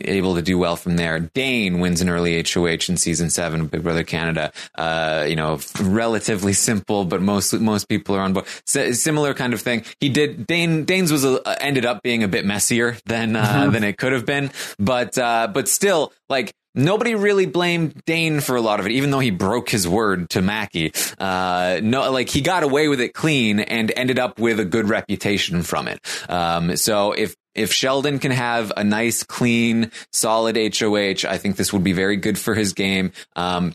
[0.00, 1.18] able to do well from there.
[1.20, 4.52] Dane wins an early HOH in season seven Big Brother Canada.
[4.74, 8.46] Uh, you know, relatively simple, but most most people are on board.
[8.66, 9.84] S- similar kind of thing.
[10.00, 13.72] He did Dane Dane's was a, ended up being a bit messier than uh, mm-hmm.
[13.72, 18.56] than it could have been, but uh, but still like Nobody really blamed Dane for
[18.56, 20.92] a lot of it, even though he broke his word to Mackie.
[21.18, 24.88] Uh, no, like he got away with it clean and ended up with a good
[24.88, 26.00] reputation from it.
[26.28, 31.72] Um, so if if Sheldon can have a nice, clean, solid HOH, I think this
[31.72, 33.10] would be very good for his game.
[33.34, 33.72] Um,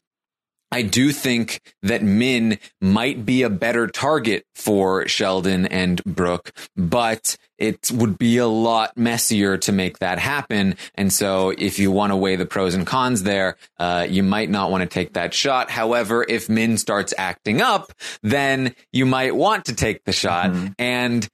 [0.76, 7.38] I do think that Min might be a better target for Sheldon and Brooke, but
[7.58, 10.76] it would be a lot messier to make that happen.
[10.96, 14.50] And so if you want to weigh the pros and cons there, uh, you might
[14.50, 15.70] not want to take that shot.
[15.72, 20.48] However, if Min starts acting up, then you might want to take the shot.
[20.52, 20.74] Mm-hmm.
[20.78, 21.26] And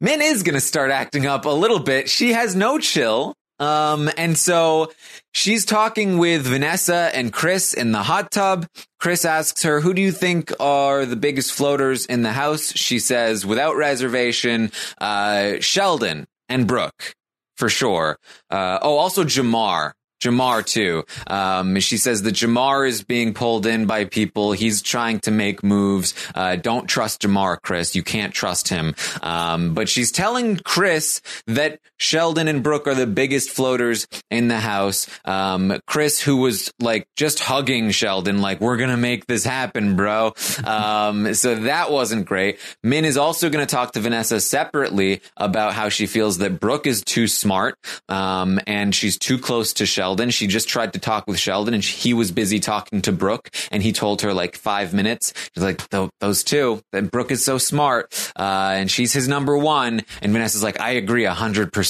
[0.00, 2.08] Min is going to start acting up a little bit.
[2.08, 3.34] She has no chill.
[3.58, 4.92] Um, and so
[5.32, 8.66] she's talking with Vanessa and Chris in the hot tub.
[8.98, 12.72] Chris asks her, who do you think are the biggest floaters in the house?
[12.76, 17.14] She says, without reservation, uh, Sheldon and Brooke
[17.56, 18.18] for sure.
[18.50, 19.92] Uh, oh, also Jamar.
[20.18, 21.04] Jamar too.
[21.26, 24.52] Um, she says that Jamar is being pulled in by people.
[24.52, 26.14] He's trying to make moves.
[26.34, 27.94] Uh, don't trust Jamar, Chris.
[27.94, 28.94] You can't trust him.
[29.22, 34.60] Um, but she's telling Chris that Sheldon and Brooke are the biggest floaters in the
[34.60, 35.08] house.
[35.24, 39.96] Um, Chris, who was like just hugging Sheldon, like, we're going to make this happen,
[39.96, 40.34] bro.
[40.64, 42.58] Um, so that wasn't great.
[42.82, 46.86] Min is also going to talk to Vanessa separately about how she feels that Brooke
[46.86, 47.78] is too smart.
[48.08, 50.30] Um, and she's too close to Sheldon.
[50.30, 53.82] She just tried to talk with Sheldon and he was busy talking to Brooke and
[53.82, 55.32] he told her like five minutes.
[55.54, 55.82] She's like,
[56.20, 58.12] those two, and Brooke is so smart.
[58.36, 60.02] Uh, and she's his number one.
[60.20, 61.85] And Vanessa's like, I agree a hundred percent.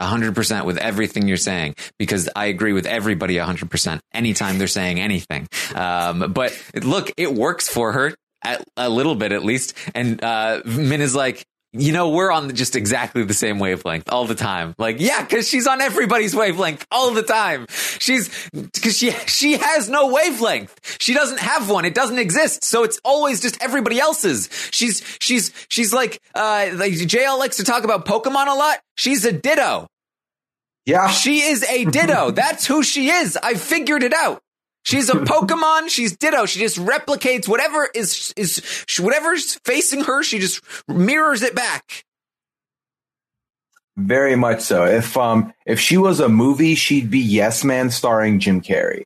[0.00, 5.46] 100% with everything you're saying because I agree with everybody 100% anytime they're saying anything.
[5.74, 9.76] Um, but look, it works for her at, a little bit at least.
[9.94, 14.26] And uh, Min is like, you know, we're on just exactly the same wavelength all
[14.26, 14.74] the time.
[14.76, 17.66] Like, yeah, cause she's on everybody's wavelength all the time.
[18.00, 18.28] She's,
[18.82, 20.98] cause she, she has no wavelength.
[21.00, 21.84] She doesn't have one.
[21.84, 22.64] It doesn't exist.
[22.64, 24.48] So it's always just everybody else's.
[24.72, 28.78] She's, she's, she's like, uh, like JL likes to talk about Pokemon a lot.
[28.96, 29.86] She's a ditto.
[30.86, 31.08] Yeah.
[31.08, 32.30] She is a ditto.
[32.32, 33.38] That's who she is.
[33.40, 34.42] I figured it out.
[34.82, 35.88] She's a Pokemon.
[35.88, 36.46] She's Ditto.
[36.46, 38.62] She just replicates whatever is is
[38.98, 40.22] whatever's facing her.
[40.22, 42.04] She just mirrors it back.
[43.96, 44.84] Very much so.
[44.84, 49.02] If um if she was a movie, she'd be Yes Man starring Jim Carrey.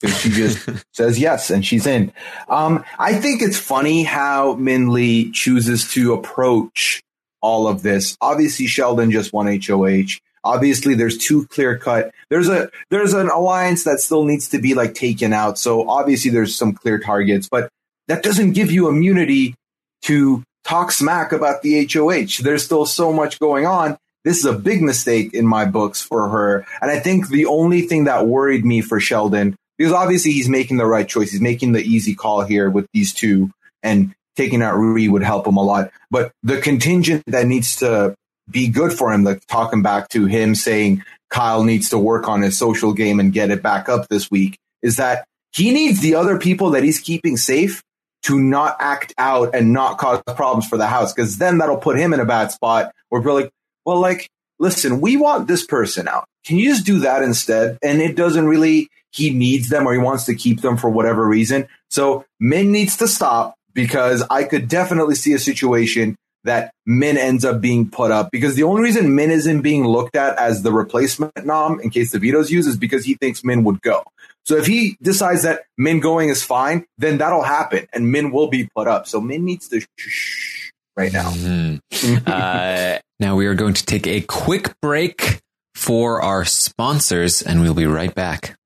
[0.00, 2.12] Because she just says yes and she's in.
[2.48, 7.02] Um, I think it's funny how Min Lee chooses to approach
[7.40, 8.16] all of this.
[8.20, 10.18] Obviously, Sheldon just won HOH.
[10.46, 12.12] Obviously, there's two clear cut.
[12.30, 15.58] There's a there's an alliance that still needs to be like taken out.
[15.58, 17.68] So obviously, there's some clear targets, but
[18.08, 19.54] that doesn't give you immunity
[20.02, 22.42] to talk smack about the HOH.
[22.42, 23.96] There's still so much going on.
[24.24, 26.66] This is a big mistake in my books for her.
[26.80, 30.78] And I think the only thing that worried me for Sheldon, because obviously he's making
[30.78, 31.30] the right choice.
[31.30, 33.50] He's making the easy call here with these two
[33.84, 35.92] and taking out Rui would help him a lot.
[36.10, 38.16] But the contingent that needs to
[38.50, 39.24] be good for him.
[39.24, 43.32] Like talking back to him saying Kyle needs to work on his social game and
[43.32, 47.00] get it back up this week is that he needs the other people that he's
[47.00, 47.82] keeping safe
[48.22, 51.98] to not act out and not cause problems for the house because then that'll put
[51.98, 53.50] him in a bad spot where we're like,
[53.84, 54.28] well, like,
[54.58, 56.26] listen, we want this person out.
[56.44, 57.78] Can you just do that instead?
[57.82, 61.26] And it doesn't really, he needs them or he wants to keep them for whatever
[61.26, 61.68] reason.
[61.90, 67.44] So Min needs to stop because I could definitely see a situation that Min ends
[67.44, 70.72] up being put up because the only reason Min isn't being looked at as the
[70.72, 74.02] replacement nom in case the veto's used is because he thinks Min would go.
[74.44, 78.48] So if he decides that Min going is fine, then that'll happen and Min will
[78.48, 79.06] be put up.
[79.06, 81.30] So Min needs to shh right now.
[81.30, 82.16] Mm-hmm.
[82.26, 85.40] uh, now we are going to take a quick break
[85.74, 88.56] for our sponsors and we'll be right back.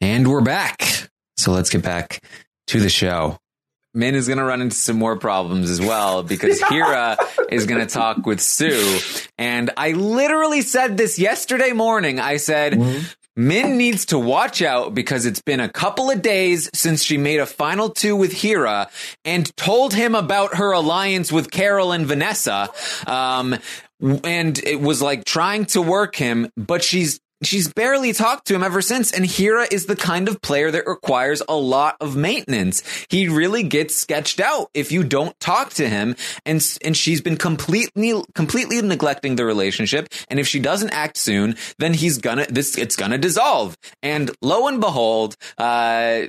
[0.00, 1.08] And we're back.
[1.36, 2.20] So let's get back
[2.68, 3.38] to the show.
[3.94, 7.18] Min is going to run into some more problems as well because Hira
[7.50, 8.98] is going to talk with Sue.
[9.38, 12.18] And I literally said this yesterday morning.
[12.18, 13.04] I said, mm-hmm.
[13.34, 17.40] Min needs to watch out because it's been a couple of days since she made
[17.40, 18.90] a final two with Hira
[19.24, 22.68] and told him about her alliance with Carol and Vanessa.
[23.06, 23.56] Um,
[24.24, 28.62] and it was like trying to work him, but she's she's barely talked to him
[28.62, 29.12] ever since.
[29.12, 32.82] And Hira is the kind of player that requires a lot of maintenance.
[33.08, 36.16] He really gets sketched out if you don't talk to him.
[36.44, 40.08] And, and she's been completely, completely neglecting the relationship.
[40.28, 43.76] And if she doesn't act soon, then he's gonna, this, it's gonna dissolve.
[44.02, 46.22] And lo and behold, uh,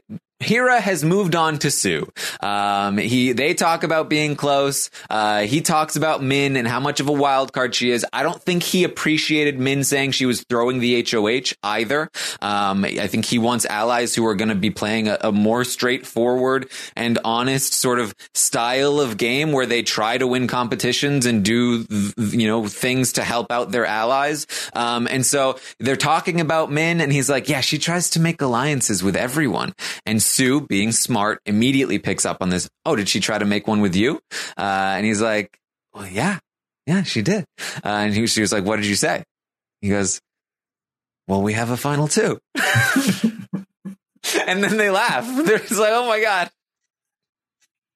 [0.44, 2.12] Hira has moved on to Sue.
[2.42, 4.90] Um, he, they talk about being close.
[5.10, 8.06] Uh, he talks about Min and how much of a wild card she is.
[8.14, 12.10] I don't think he appreciated Min saying she was throwing the HOH either.
[12.42, 15.64] Um, I think he wants allies who are going to be playing a, a, more
[15.64, 21.44] straightforward and honest sort of style of game where they try to win competitions and
[21.44, 21.86] do,
[22.18, 24.48] you know, things to help out their allies.
[24.74, 28.42] Um, and so they're talking about Min and he's like, yeah, she tries to make
[28.42, 29.74] alliances with everyone.
[30.06, 32.70] And Sue, being smart, immediately picks up on this.
[32.86, 34.20] Oh, did she try to make one with you?
[34.58, 35.60] Uh, and he's like,
[35.94, 36.40] well, yeah,
[36.88, 37.46] yeah, she did.
[37.84, 39.24] Uh, and he, she was like, what did you say?
[39.82, 40.20] He goes,
[41.28, 42.40] well, we have a final two.
[44.48, 45.26] and then they laugh.
[45.46, 46.50] They're just like, oh my God.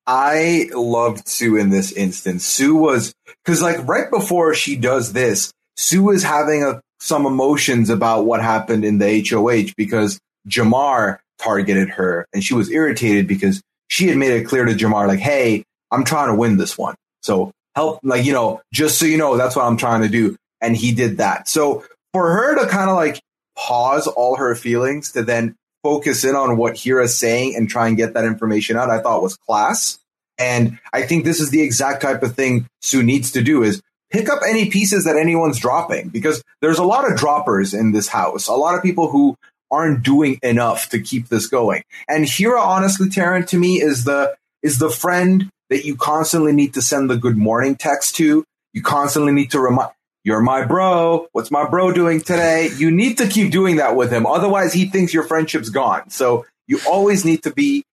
[0.05, 2.45] I loved Sue in this instance.
[2.45, 3.13] Sue was,
[3.45, 8.41] cause like right before she does this, Sue is having a, some emotions about what
[8.41, 14.17] happened in the HOH because Jamar targeted her and she was irritated because she had
[14.17, 16.95] made it clear to Jamar, like, hey, I'm trying to win this one.
[17.21, 20.35] So help, like, you know, just so you know, that's what I'm trying to do.
[20.61, 21.47] And he did that.
[21.47, 23.21] So for her to kind of like
[23.57, 27.97] pause all her feelings to then focus in on what Hira's saying and try and
[27.97, 29.99] get that information out, I thought was class.
[30.37, 33.81] And I think this is the exact type of thing Sue needs to do is
[34.09, 38.07] pick up any pieces that anyone's dropping because there's a lot of droppers in this
[38.07, 38.47] house.
[38.47, 39.35] A lot of people who
[39.71, 41.83] aren't doing enough to keep this going.
[42.07, 46.73] And Hira, honestly, Taran, to me is the is the friend that you constantly need
[46.73, 48.43] to send the good morning text to.
[48.73, 49.91] You constantly need to remind
[50.23, 51.27] you're my bro.
[51.31, 52.69] What's my bro doing today?
[52.75, 54.25] You need to keep doing that with him.
[54.25, 56.09] Otherwise, he thinks your friendship's gone.
[56.09, 57.85] So you always need to be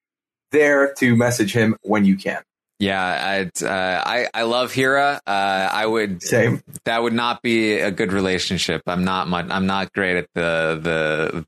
[0.50, 2.42] there to message him when you can.
[2.84, 3.00] Yeah,
[3.62, 5.20] I, uh, I I love Hira.
[5.26, 6.62] Uh, I would Same.
[6.84, 8.82] that would not be a good relationship.
[8.86, 10.78] I'm not much, I'm not great at the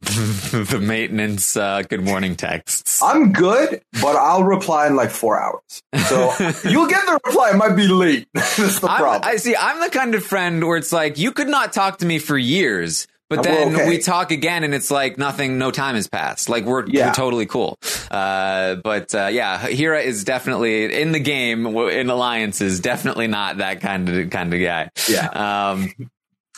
[0.02, 3.02] the the maintenance uh, good morning texts.
[3.02, 5.82] I'm good, but I'll reply in like four hours.
[6.08, 6.32] So
[6.68, 7.50] you'll get the reply.
[7.50, 8.28] It might be late.
[8.34, 9.22] That's the I'm- problem.
[9.30, 9.54] I see.
[9.54, 12.38] I'm the kind of friend where it's like you could not talk to me for
[12.38, 13.88] years, but Uh, then okay.
[13.88, 16.48] we talk again, and it's like nothing, no time has passed.
[16.48, 17.08] Like we're, Yeah.
[17.08, 17.78] we're totally cool.
[18.10, 22.80] Uh, but uh, yeah, Hira is definitely in the game in alliances.
[22.80, 24.90] Definitely not that kind of kind of guy.
[25.08, 25.70] Yeah.
[25.70, 25.92] Um,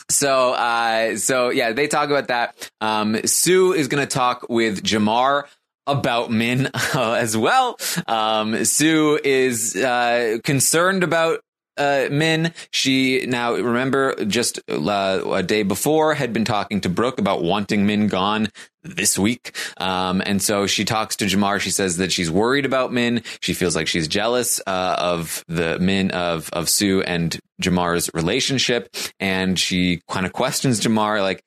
[0.09, 2.69] so, uh, so yeah, they talk about that.
[2.81, 5.43] Um, Sue is going to talk with Jamar
[5.87, 7.77] about Min uh, as well.
[8.07, 11.41] Um, Sue is uh, concerned about
[11.79, 12.53] uh, Min.
[12.71, 17.85] She now remember just uh, a day before had been talking to Brooke about wanting
[17.85, 18.49] Min gone
[18.83, 19.55] this week.
[19.77, 21.59] Um, and so she talks to Jamar.
[21.59, 23.23] She says that she's worried about Min.
[23.41, 28.95] She feels like she's jealous uh, of the Min of of Sue and Jamar's relationship,
[29.19, 31.43] and she kind of questions Jamar like.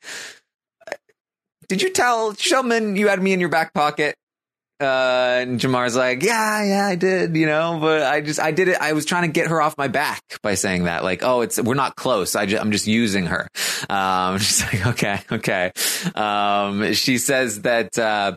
[1.69, 4.17] Did you tell Shulman you had me in your back pocket?
[4.83, 8.67] Uh, and Jamar's like, yeah, yeah, I did, you know, but I just, I did
[8.67, 8.79] it.
[8.81, 11.61] I was trying to get her off my back by saying that, like, oh, it's,
[11.61, 12.35] we're not close.
[12.35, 13.49] I just, I'm just using her.
[13.89, 15.73] Um, she's like, okay, okay.
[16.17, 18.37] Um, she says that, uh,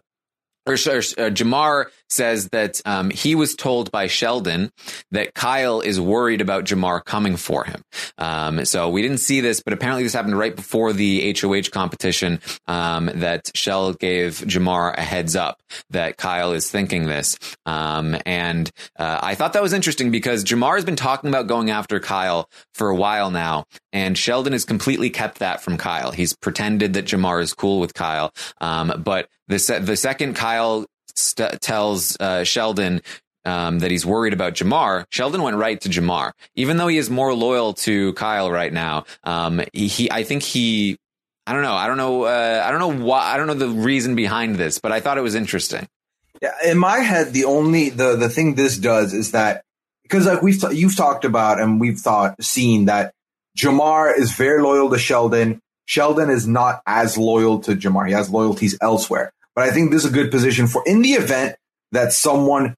[0.67, 4.71] or, or uh, Jamar says that um, he was told by Sheldon
[5.11, 7.81] that Kyle is worried about Jamar coming for him.
[8.17, 12.39] Um, so we didn't see this, but apparently this happened right before the HOH competition.
[12.67, 18.69] Um, that Shell gave Jamar a heads up that Kyle is thinking this, um, and
[18.97, 22.49] uh, I thought that was interesting because Jamar has been talking about going after Kyle
[22.73, 26.11] for a while now, and Sheldon has completely kept that from Kyle.
[26.11, 28.31] He's pretended that Jamar is cool with Kyle,
[28.61, 30.85] um, but the se- the second Kyle
[31.15, 33.01] st- tells uh, Sheldon
[33.45, 36.31] um, that he's worried about Jamar, Sheldon went right to Jamar.
[36.55, 40.43] Even though he is more loyal to Kyle right now, um, he, he I think
[40.43, 40.97] he.
[41.47, 41.75] I don't know.
[41.75, 42.23] I don't know.
[42.23, 43.33] Uh, I don't know why.
[43.33, 45.87] I don't know the reason behind this, but I thought it was interesting.
[46.41, 49.63] Yeah, in my head, the only the the thing this does is that
[50.03, 53.13] because like we've you've talked about and we've thought seen that
[53.55, 55.61] Jamar is very loyal to Sheldon.
[55.85, 58.07] Sheldon is not as loyal to Jamar.
[58.07, 59.31] He has loyalties elsewhere.
[59.55, 61.55] But I think this is a good position for in the event
[61.91, 62.75] that someone,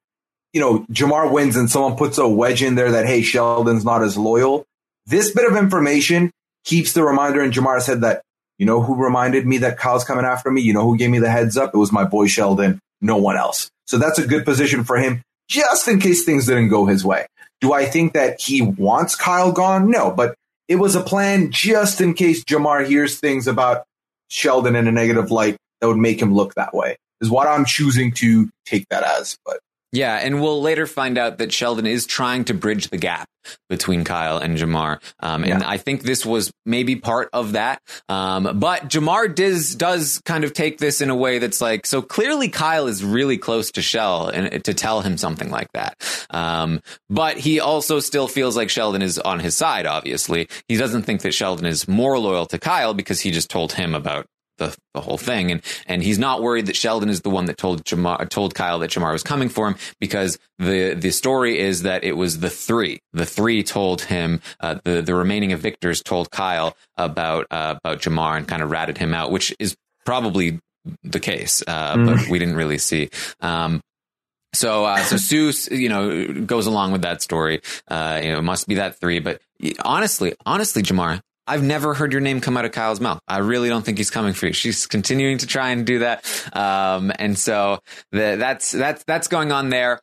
[0.53, 4.03] you know, Jamar wins and someone puts a wedge in there that hey, Sheldon's not
[4.03, 4.65] as loyal.
[5.05, 6.32] This bit of information
[6.63, 8.21] keeps the reminder in Jamar's head that
[8.57, 10.61] you know who reminded me that Kyle's coming after me.
[10.61, 11.73] You know who gave me the heads up?
[11.73, 13.69] It was my boy Sheldon no one else.
[13.86, 17.28] So that's a good position for him, just in case things didn't go his way.
[17.61, 19.89] Do I think that he wants Kyle gone?
[19.89, 20.36] No, but
[20.67, 23.84] it was a plan just in case Jamar hears things about
[24.30, 27.65] Sheldon in a negative light that would make him look that way, is what I'm
[27.65, 29.38] choosing to take that as.
[29.45, 29.59] But
[29.93, 33.28] Yeah, and we'll later find out that Sheldon is trying to bridge the gap
[33.69, 35.69] between Kyle and Jamar, um, and Yeah.
[35.69, 37.82] I think this was maybe part of that.
[38.09, 42.01] Um, but Jamar does does kind of take this in a way that's like so
[42.01, 45.95] clearly Kyle is really close to Shell and to tell him something like that.
[46.32, 49.86] Um, but he also still feels like Sheldon is on his side.
[49.86, 53.71] Obviously, he doesn't think that Sheldon is more loyal to Kyle because he just told
[53.71, 54.25] him about
[54.57, 55.51] the, the whole thing.
[55.51, 58.79] And, and he's not worried that Sheldon is the one that told Jamar, told Kyle
[58.79, 62.49] that Jamar was coming for him because the, the story is that it was the
[62.49, 62.99] three.
[63.13, 68.37] The three told him, uh, the, the remaining evictors told Kyle about, uh, about Jamar
[68.37, 70.59] and kind of ratted him out, which is probably
[71.03, 71.63] the case.
[71.67, 73.09] Uh, but we didn't really see.
[73.41, 73.81] Um,
[74.53, 77.61] so, uh, so Sue, you know, goes along with that story.
[77.87, 79.19] Uh, you know, it must be that three.
[79.19, 79.41] But
[79.83, 83.19] honestly, honestly, Jamar, I've never heard your name come out of Kyle's mouth.
[83.27, 84.53] I really don't think he's coming for you.
[84.53, 86.25] She's continuing to try and do that.
[86.53, 87.79] Um, and so
[88.11, 89.99] the, that's, that's, that's going on there.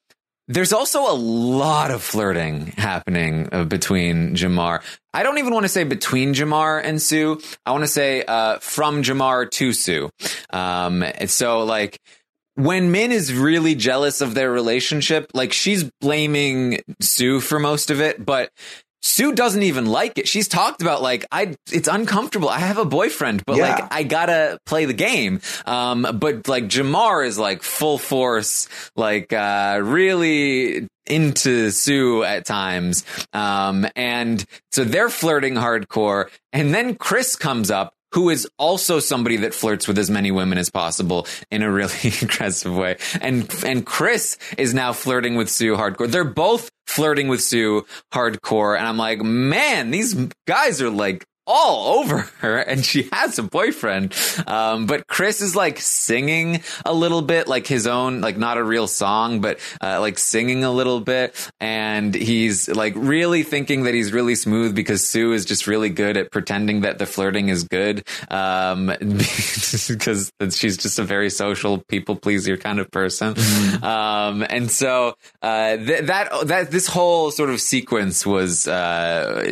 [0.47, 4.83] There's also a lot of flirting happening uh, between Jamar.
[5.15, 7.41] I don't even want to say between Jamar and Sue.
[7.65, 10.11] I want to say, uh, from Jamar to Sue.
[10.51, 11.99] Um, so like,
[12.57, 18.01] when Min is really jealous of their relationship, like she's blaming Sue for most of
[18.01, 18.51] it, but
[19.07, 20.27] Sue doesn't even like it.
[20.27, 22.49] She's talked about like I it's uncomfortable.
[22.49, 23.69] I have a boyfriend, but Yeah.
[23.75, 25.41] like I gotta play the game.
[25.67, 33.05] Um, but like Jamar is like full force, like uh, really into Sue at times.
[33.35, 34.43] Um, and
[34.73, 36.31] so they're flirting hardcore.
[36.55, 40.57] And then Chris comes up who is also somebody that flirts with as many women
[40.57, 41.93] as possible in a really
[42.23, 42.97] aggressive way.
[43.21, 46.09] And and Chris is now flirting with Sue hardcore.
[46.09, 50.15] They're both flirting with Sue hardcore, and I'm like, man, these
[50.47, 54.15] guys are like all over her and she has a boyfriend.
[54.47, 58.65] Um, but Chris is like singing a little bit, like his own, like not a
[58.65, 61.51] real song, but, uh, like singing a little bit.
[61.61, 66.17] And he's like really thinking that he's really smooth because Sue is just really good
[66.17, 68.07] at pretending that the flirting is good.
[68.31, 68.87] Um,
[69.89, 73.35] because she's just a very social people pleaser kind of person.
[73.35, 73.85] Mm-hmm.
[73.85, 79.45] Um, and so, uh, th- that, that, this whole sort of sequence was, uh,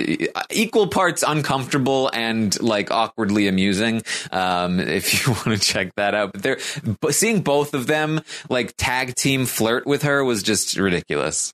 [0.50, 4.02] equal parts uncomfortable uncomfortable and like awkwardly amusing.
[4.30, 6.58] Um, if you want to check that out, but they're
[7.00, 11.52] but seeing both of them like tag team flirt with her was just ridiculous.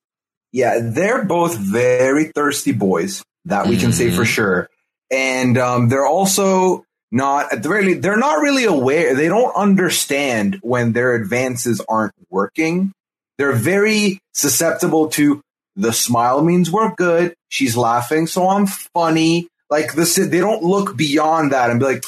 [0.52, 3.22] Yeah, they're both very thirsty boys.
[3.44, 3.92] That we can mm-hmm.
[3.92, 4.24] say for mm-hmm.
[4.24, 4.68] sure,
[5.10, 9.14] and um, they're also not at the very least, they're not really aware.
[9.14, 12.92] They don't understand when their advances aren't working.
[13.38, 15.40] They're very susceptible to
[15.76, 17.34] the smile means we're good.
[17.48, 19.48] She's laughing, so I'm funny.
[19.70, 22.04] Like this, they don't look beyond that and be like,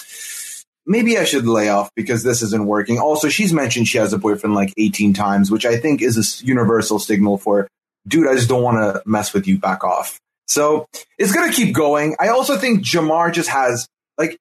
[0.87, 2.99] maybe I should lay off because this isn't working.
[2.99, 6.45] Also, she's mentioned she has a boyfriend like 18 times, which I think is a
[6.45, 7.69] universal signal for,
[8.09, 9.59] dude, I just don't want to mess with you.
[9.59, 10.19] Back off.
[10.47, 10.87] So
[11.17, 12.17] it's going to keep going.
[12.19, 13.87] I also think Jamar just has
[14.19, 14.37] like,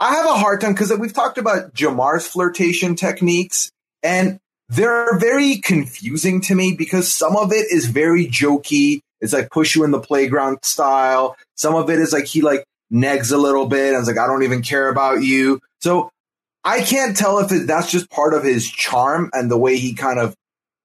[0.00, 3.70] I have a hard time because we've talked about Jamar's flirtation techniques
[4.02, 4.38] and
[4.68, 9.74] they're very confusing to me because some of it is very jokey it's like push
[9.74, 11.34] you in the playground style.
[11.56, 14.26] Some of it is like he like negs a little bit and it's like, I
[14.26, 15.60] don't even care about you.
[15.80, 16.10] So
[16.62, 19.94] I can't tell if it, that's just part of his charm and the way he
[19.94, 20.34] kind of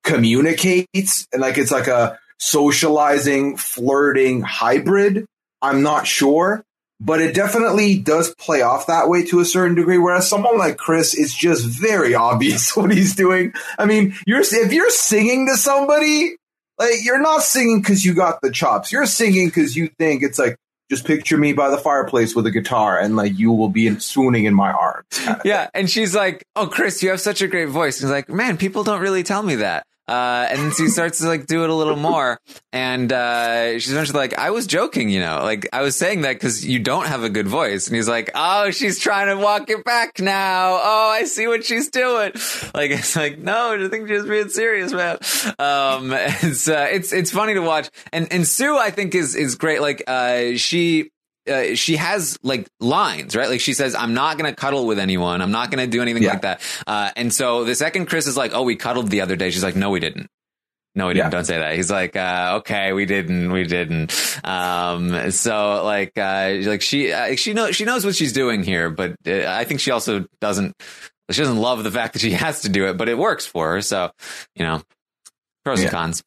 [0.03, 5.25] communicates and like it's like a socializing, flirting hybrid.
[5.61, 6.63] I'm not sure,
[7.01, 9.97] but it definitely does play off that way to a certain degree.
[9.97, 13.53] Whereas someone like Chris, it's just very obvious what he's doing.
[13.77, 16.37] I mean, you're if you're singing to somebody,
[16.79, 18.91] like you're not singing because you got the chops.
[18.91, 20.55] You're singing because you think it's like
[20.89, 24.45] just picture me by the fireplace with a guitar and like you will be swooning
[24.45, 25.05] in my arms.
[25.45, 25.69] yeah.
[25.73, 28.01] And she's like, Oh, Chris, you have such a great voice.
[28.01, 29.85] And he's like, man, people don't really tell me that.
[30.09, 32.39] Uh, and then she starts to like do it a little more.
[32.73, 36.33] And, uh, she's eventually like, I was joking, you know, like I was saying that
[36.33, 37.85] because you don't have a good voice.
[37.85, 40.79] And he's like, Oh, she's trying to walk it back now.
[40.81, 42.31] Oh, I see what she's doing.
[42.73, 45.19] Like, it's like, no, I think she's being serious, man.
[45.59, 47.91] Um, it's, uh, it's, it's funny to watch.
[48.11, 49.79] And, and Sue, I think is, is great.
[49.79, 51.11] Like, uh, she,
[51.49, 53.49] uh, she has like lines, right?
[53.49, 55.41] Like she says, "I'm not going to cuddle with anyone.
[55.41, 56.29] I'm not going to do anything yeah.
[56.31, 59.35] like that." Uh, and so the second Chris is like, "Oh, we cuddled the other
[59.35, 60.29] day," she's like, "No, we didn't."
[60.95, 61.27] No, we didn't.
[61.27, 61.29] Yeah.
[61.29, 61.75] Don't say that.
[61.75, 64.11] He's like, uh, okay, we didn't, we didn't.
[64.43, 68.89] Um, so like, uh, like she, uh, she knows, she knows what she's doing here,
[68.89, 70.75] but uh, I think she also doesn't,
[71.29, 73.73] she doesn't love the fact that she has to do it, but it works for
[73.73, 73.81] her.
[73.81, 74.11] So,
[74.55, 74.81] you know,
[75.63, 75.85] pros yeah.
[75.85, 76.23] and cons.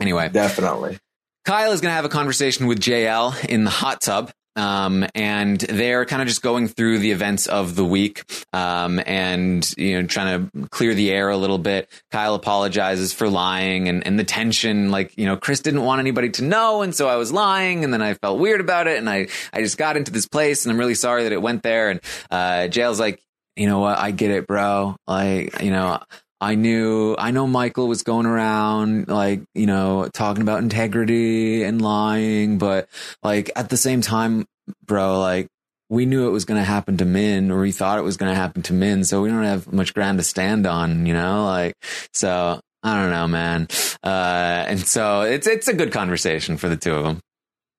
[0.00, 0.98] Anyway, definitely.
[1.46, 4.32] Kyle is going to have a conversation with JL in the hot tub.
[4.56, 8.24] Um, and they're kind of just going through the events of the week,
[8.54, 11.90] um, and, you know, trying to clear the air a little bit.
[12.10, 16.30] Kyle apologizes for lying and, and the tension, like, you know, Chris didn't want anybody
[16.30, 16.80] to know.
[16.80, 18.96] And so I was lying and then I felt weird about it.
[18.96, 21.62] And I, I just got into this place and I'm really sorry that it went
[21.62, 21.90] there.
[21.90, 23.22] And, uh, JL's like,
[23.56, 23.98] you know what?
[23.98, 24.96] I get it, bro.
[25.06, 26.00] Like, you know,
[26.40, 31.80] I knew, I know Michael was going around like, you know, talking about integrity and
[31.80, 32.88] lying, but
[33.22, 34.46] like at the same time,
[34.84, 35.48] bro, like
[35.88, 38.30] we knew it was going to happen to Min or we thought it was going
[38.30, 39.04] to happen to Min.
[39.04, 41.74] So we don't have much ground to stand on, you know, like,
[42.12, 43.68] so I don't know, man.
[44.02, 47.20] Uh, and so it's, it's a good conversation for the two of them.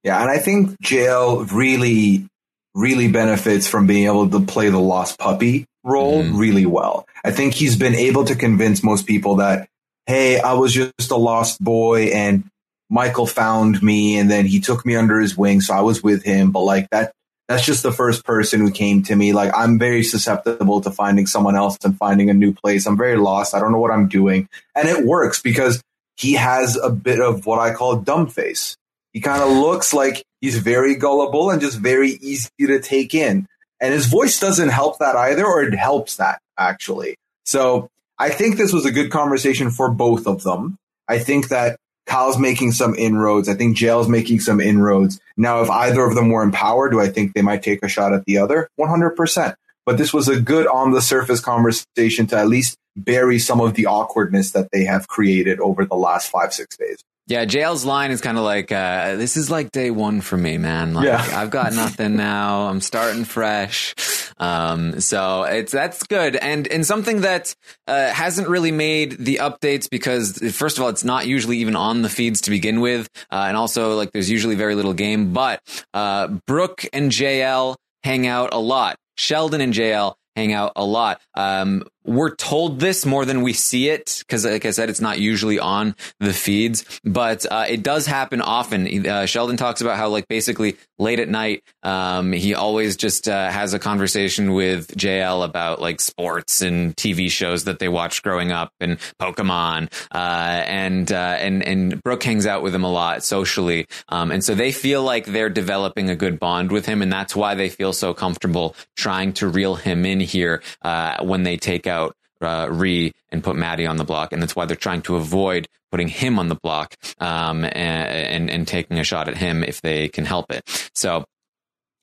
[0.04, 0.22] Yeah.
[0.22, 2.26] And I think JL really,
[2.74, 6.38] really benefits from being able to play the lost puppy role mm.
[6.38, 7.08] really well.
[7.24, 9.70] I think he's been able to convince most people that,
[10.06, 12.44] hey, I was just a lost boy and
[12.90, 15.62] Michael found me and then he took me under his wing.
[15.62, 16.52] So I was with him.
[16.52, 17.12] But like that,
[17.48, 19.34] that's just the first person who came to me.
[19.34, 22.86] Like I'm very susceptible to finding someone else and finding a new place.
[22.86, 23.56] I'm very lost.
[23.56, 24.48] I don't know what I'm doing.
[24.76, 25.82] And it works because
[26.18, 28.76] he has a bit of what I call dumb face.
[29.14, 33.48] He kind of looks like he's very gullible and just very easy to take in.
[33.80, 37.16] And his voice doesn't help that either, or it helps that actually.
[37.46, 40.78] So I think this was a good conversation for both of them.
[41.08, 43.48] I think that Kyle's making some inroads.
[43.50, 45.20] I think JL's making some inroads.
[45.36, 47.88] Now, if either of them were in power, do I think they might take a
[47.88, 48.70] shot at the other?
[48.80, 49.56] 100%.
[49.86, 53.76] But this was a good on the surface conversation to at least bury some of
[53.76, 56.98] the awkwardness that they have created over the last five, six days.
[57.28, 60.58] Yeah, JL's line is kind of like, uh, this is like day one for me,
[60.58, 60.94] man.
[60.94, 61.26] Like, yeah.
[61.34, 62.68] I've got nothing now.
[62.68, 63.94] I'm starting fresh.
[64.38, 67.56] Um, so it's that's good, and and something that
[67.88, 72.02] uh, hasn't really made the updates because first of all, it's not usually even on
[72.04, 75.34] the feeds to begin with, uh, and also like there's usually very little game.
[75.34, 75.62] But
[75.94, 78.98] uh, Brooke and JL hang out a lot.
[79.16, 81.20] Sheldon and JL hang out a lot.
[81.34, 85.20] Um, we're told this more than we see it because, like I said, it's not
[85.20, 89.06] usually on the feeds, but uh, it does happen often.
[89.06, 93.52] Uh, Sheldon talks about how, like, basically late at night, um, he always just uh,
[93.52, 98.52] has a conversation with JL about like sports and TV shows that they watched growing
[98.52, 103.24] up and Pokemon, uh, and uh, and and Brooke hangs out with him a lot
[103.24, 107.12] socially, um, and so they feel like they're developing a good bond with him, and
[107.12, 111.58] that's why they feel so comfortable trying to reel him in here uh, when they
[111.58, 111.97] take out
[112.42, 115.68] uh, Rhi and put Maddie on the block, and that's why they're trying to avoid
[115.92, 119.82] putting him on the block um, and, and, and taking a shot at him if
[119.82, 120.64] they can help it.
[120.94, 121.26] So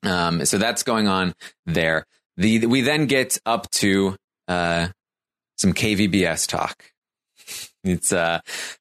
[0.05, 1.33] um, so that's going on
[1.65, 2.05] there.
[2.37, 4.15] The we then get up to
[4.47, 4.89] uh,
[5.57, 6.91] some KVBS talk.
[7.87, 8.39] It's uh,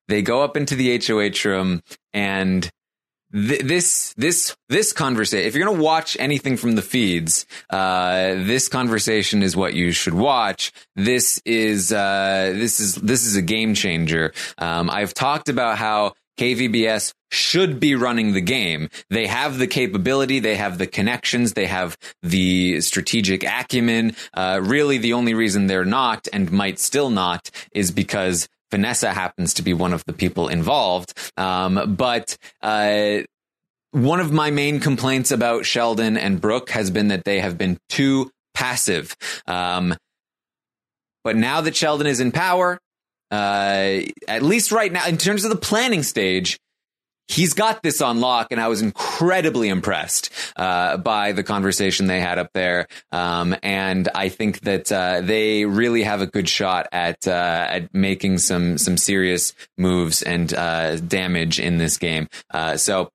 [0.08, 1.82] they go up into the HOH room
[2.14, 2.70] and
[3.34, 8.68] this this this conversation if you're going to watch anything from the feeds uh, this
[8.68, 10.72] conversation is what you should watch.
[10.94, 14.32] This is uh, this is this is a game changer.
[14.58, 18.88] Um, i've talked about how kvbs should be running the game.
[19.10, 24.14] They have the capability they have the connections they have the strategic acumen.
[24.32, 29.54] Uh, really the only reason they're not and might still not is because Vanessa happens
[29.54, 31.16] to be one of the people involved.
[31.36, 33.18] Um, but uh,
[33.92, 37.78] one of my main complaints about Sheldon and Brooke has been that they have been
[37.88, 39.16] too passive.
[39.46, 39.94] Um,
[41.22, 42.80] but now that Sheldon is in power,
[43.30, 46.58] uh, at least right now, in terms of the planning stage,
[47.28, 52.20] he's got this on lock, and I was incredibly impressed uh, by the conversation they
[52.20, 52.86] had up there.
[53.12, 57.94] Um, and I think that uh, they really have a good shot at uh, at
[57.94, 62.28] making some some serious moves and uh, damage in this game.
[62.52, 63.10] Uh, so.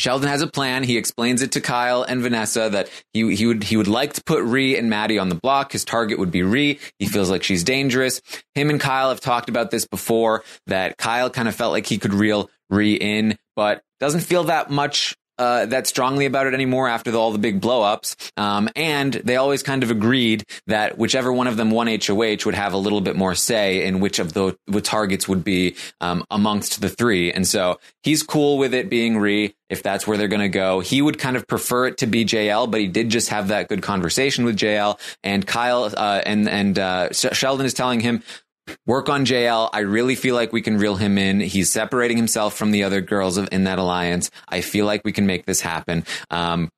[0.00, 0.84] Sheldon has a plan.
[0.84, 4.22] He explains it to Kyle and Vanessa that he he would he would like to
[4.22, 5.72] put Ree and Maddie on the block.
[5.72, 6.78] His target would be Ree.
[7.00, 8.22] He feels like she's dangerous.
[8.54, 10.44] Him and Kyle have talked about this before.
[10.68, 14.70] That Kyle kind of felt like he could reel Rhi in, but doesn't feel that
[14.70, 18.32] much uh, that strongly about it anymore after the, all the big blowups.
[18.36, 22.54] Um, and they always kind of agreed that whichever one of them won HOH would
[22.54, 26.80] have a little bit more say in which of the targets would be um, amongst
[26.80, 27.32] the three.
[27.32, 30.80] And so he's cool with it being Re if that's where they're going to go.
[30.80, 33.68] He would kind of prefer it to be JL, but he did just have that
[33.68, 38.22] good conversation with JL and Kyle uh, and and uh, Sheldon is telling him
[38.86, 39.70] work on JL.
[39.72, 41.40] I really feel like we can reel him in.
[41.40, 44.30] He's separating himself from the other girls in that alliance.
[44.48, 46.04] I feel like we can make this happen.
[46.30, 46.70] Um,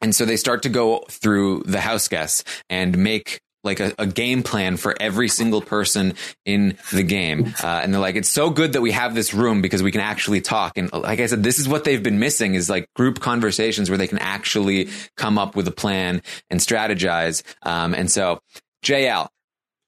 [0.00, 4.06] and so they start to go through the house guests and make like a, a,
[4.06, 6.14] game plan for every single person
[6.46, 7.52] in the game.
[7.62, 10.00] Uh, and they're like, it's so good that we have this room because we can
[10.00, 10.78] actually talk.
[10.78, 13.98] And like I said, this is what they've been missing is like group conversations where
[13.98, 17.42] they can actually come up with a plan and strategize.
[17.62, 18.38] Um, and so
[18.84, 19.28] JL,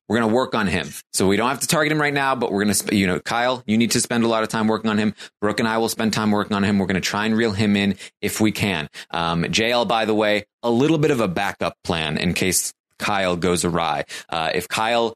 [0.09, 0.89] we're going to work on him.
[1.13, 3.21] So we don't have to target him right now, but we're going to, you know,
[3.21, 5.15] Kyle, you need to spend a lot of time working on him.
[5.41, 6.79] Brooke and I will spend time working on him.
[6.79, 8.89] We're going to try and reel him in if we can.
[9.11, 13.37] Um, JL, by the way, a little bit of a backup plan in case Kyle
[13.37, 14.05] goes awry.
[14.29, 15.15] Uh, if Kyle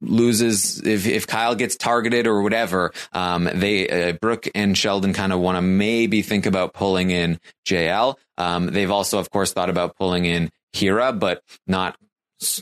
[0.00, 5.32] loses if if Kyle gets targeted or whatever, um, they uh, Brooke and Sheldon kind
[5.32, 8.16] of want to maybe think about pulling in JL.
[8.38, 11.96] Um, they've also, of course, thought about pulling in Hira, but not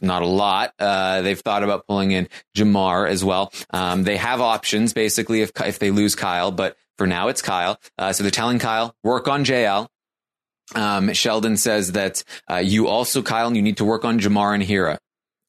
[0.03, 0.75] not a lot.
[0.79, 3.53] Uh, they've thought about pulling in Jamar as well.
[3.71, 7.79] Um, they have options basically if if they lose Kyle, but for now it's Kyle.
[7.99, 9.89] Uh, so they're telling Kyle work on JL.
[10.75, 14.63] Um, Sheldon says that uh, you also Kyle, you need to work on Jamar and
[14.63, 14.99] Hira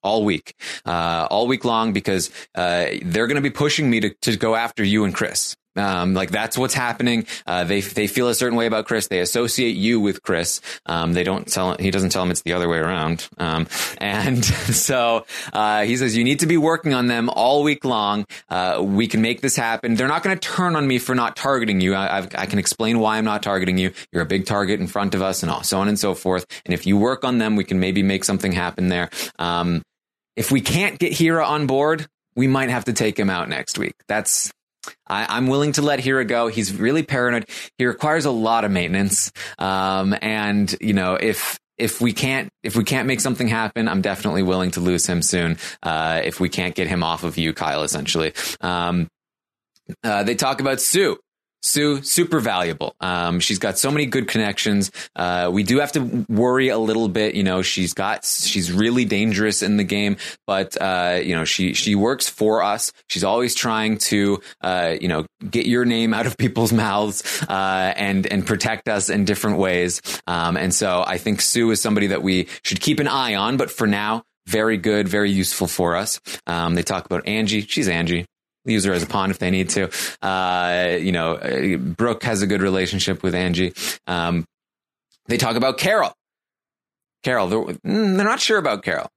[0.04, 0.56] all week,
[0.86, 4.56] uh, all week long because uh, they're going to be pushing me to to go
[4.56, 5.56] after you and Chris.
[5.76, 7.26] Um, like that's what's happening.
[7.46, 9.08] Uh, they they feel a certain way about Chris.
[9.08, 10.62] They associate you with Chris.
[10.86, 11.78] Um, they don't tell.
[11.78, 13.28] He doesn't tell them it's the other way around.
[13.38, 13.68] Um,
[14.00, 18.26] and so uh, he says you need to be working on them all week long.
[18.50, 19.96] Uh, we can make this happen.
[19.96, 21.94] They're not going to turn on me for not targeting you.
[21.94, 23.94] I, I've, I can explain why I'm not targeting you.
[24.12, 26.46] You're a big target in front of us, and all, so on and so forth.
[26.66, 29.10] And if you work on them, we can maybe make something happen there.
[29.40, 29.82] Um,
[30.36, 33.78] if we can't get Hira on board, we might have to take him out next
[33.78, 33.96] week.
[34.08, 34.52] That's
[35.08, 36.48] I, am willing to let Hira go.
[36.48, 37.48] He's really paranoid.
[37.78, 39.32] He requires a lot of maintenance.
[39.60, 44.02] Um, and you know, if if we can't if we can't make something happen, I'm
[44.02, 45.58] definitely willing to lose him soon.
[45.84, 48.34] Uh, if we can't get him off of you, Kyle, essentially.
[48.62, 49.08] Um,
[50.04, 51.18] uh, they talk about Sue.
[51.62, 52.96] Sue, super valuable.
[53.00, 54.92] Um, she's got so many good connections.
[55.16, 57.36] Uh, we do have to worry a little bit.
[57.36, 61.74] You know, she's got, she's really dangerous in the game, but, uh, you know, she,
[61.74, 62.92] she works for us.
[63.08, 67.94] She's always trying to, uh, you know, get your name out of people's mouths, uh,
[67.96, 70.02] and, and protect us in different ways.
[70.28, 73.58] Um, and so I think Sue is somebody that we should keep an eye on,
[73.58, 76.20] but for now, very good, very useful for us.
[76.48, 77.62] Um, they talk about Angie.
[77.62, 78.26] She's Angie
[78.66, 79.90] use her as a pawn if they need to.
[80.22, 83.74] Uh, you know, uh, Brooke has a good relationship with Angie.
[84.08, 84.46] Um,
[85.28, 86.14] they talk about Carol.
[87.24, 89.08] Carol, they're, mm, they're not sure about Carol.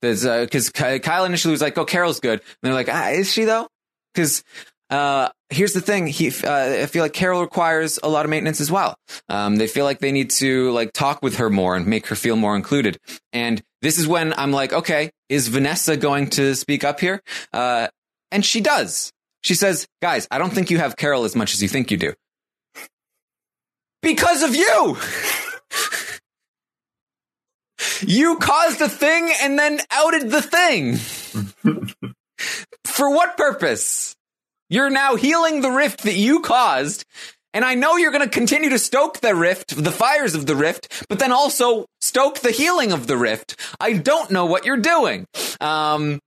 [0.00, 3.44] Because uh, Kyle initially was like, "Oh, Carol's good," and they're like, ah, "Is she
[3.44, 3.68] though?"
[4.14, 4.42] Because
[4.88, 8.62] uh, here's the thing: he, uh, I feel like Carol requires a lot of maintenance
[8.62, 8.96] as well.
[9.28, 12.16] Um, they feel like they need to like talk with her more and make her
[12.16, 12.98] feel more included.
[13.34, 17.22] And this is when I'm like, okay, is Vanessa going to speak up here?
[17.52, 17.88] Uh,
[18.30, 19.12] and she does.
[19.42, 21.96] She says, guys, I don't think you have Carol as much as you think you
[21.96, 22.14] do.
[24.02, 24.96] Because of you!
[28.06, 30.96] you caused the thing and then outed the thing.
[32.84, 34.14] For what purpose?
[34.68, 37.04] You're now healing the rift that you caused.
[37.52, 40.54] And I know you're going to continue to stoke the rift, the fires of the
[40.54, 43.56] rift, but then also stoke the healing of the rift.
[43.80, 45.26] I don't know what you're doing.
[45.60, 46.20] Um,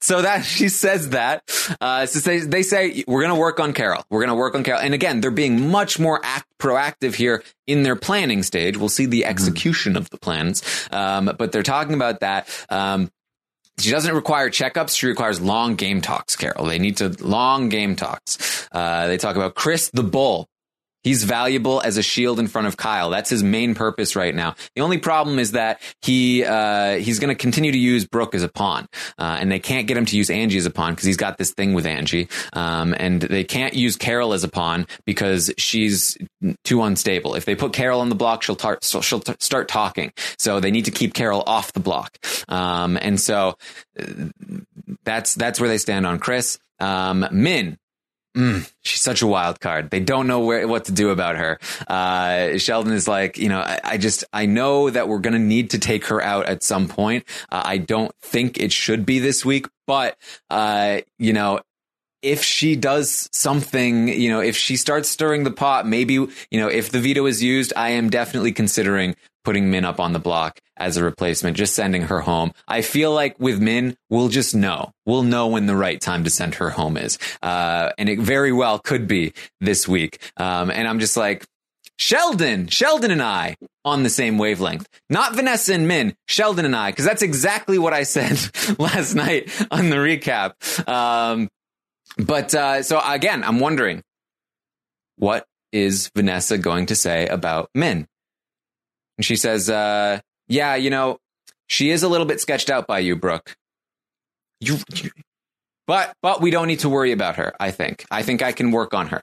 [0.00, 1.42] so that she says that.
[1.80, 4.04] Uh, so they, they say we're going to work on Carol.
[4.10, 4.80] We're going to work on Carol.
[4.80, 8.76] And again, they're being much more act, proactive here in their planning stage.
[8.76, 9.30] We'll see the mm-hmm.
[9.30, 9.98] execution mm-hmm.
[9.98, 12.48] of the plans, um, but they're talking about that.
[12.70, 13.10] Um,
[13.78, 14.96] she doesn't require checkups.
[14.96, 16.66] She requires long game talks, Carol.
[16.66, 18.68] They need to long game talks.
[18.72, 20.48] Uh, they talk about Chris the Bull.
[21.04, 23.10] He's valuable as a shield in front of Kyle.
[23.10, 24.56] That's his main purpose right now.
[24.74, 28.42] The only problem is that he uh, he's going to continue to use Brooke as
[28.42, 28.86] a pawn,
[29.18, 31.38] uh, and they can't get him to use Angie as a pawn because he's got
[31.38, 36.16] this thing with Angie, um, and they can't use Carol as a pawn because she's
[36.64, 37.34] too unstable.
[37.34, 40.12] If they put Carol on the block, she'll tar- she'll t- start talking.
[40.38, 42.18] So they need to keep Carol off the block,
[42.48, 43.56] um, and so
[43.98, 44.04] uh,
[45.04, 46.58] that's that's where they stand on Chris.
[46.80, 47.76] Um, Min,
[48.38, 49.90] Mm, she's such a wild card.
[49.90, 51.58] They don't know where what to do about her.
[51.88, 55.70] Uh, Sheldon is like, you know, I, I just I know that we're gonna need
[55.70, 57.24] to take her out at some point.
[57.50, 60.16] Uh, I don't think it should be this week, but
[60.50, 61.60] uh, you know,
[62.22, 66.68] if she does something, you know, if she starts stirring the pot, maybe, you know,
[66.68, 70.60] if the veto is used, I am definitely considering putting Min up on the block
[70.78, 72.52] as a replacement, just sending her home.
[72.66, 74.92] I feel like with Min, we'll just know.
[75.04, 77.18] We'll know when the right time to send her home is.
[77.42, 80.18] Uh, and it very well could be this week.
[80.36, 81.44] Um, and I'm just like,
[81.98, 84.88] Sheldon, Sheldon and I on the same wavelength.
[85.10, 88.38] Not Vanessa and Min, Sheldon and I, because that's exactly what I said
[88.78, 90.88] last night on the recap.
[90.88, 91.48] Um,
[92.16, 94.02] but uh, so again, I'm wondering,
[95.16, 98.06] what is Vanessa going to say about Min?
[99.18, 101.18] And she says, uh, yeah, you know,
[101.66, 103.56] she is a little bit sketched out by you, Brooke.
[104.60, 105.10] You, you,
[105.86, 108.04] but, but we don't need to worry about her, I think.
[108.10, 109.22] I think I can work on her.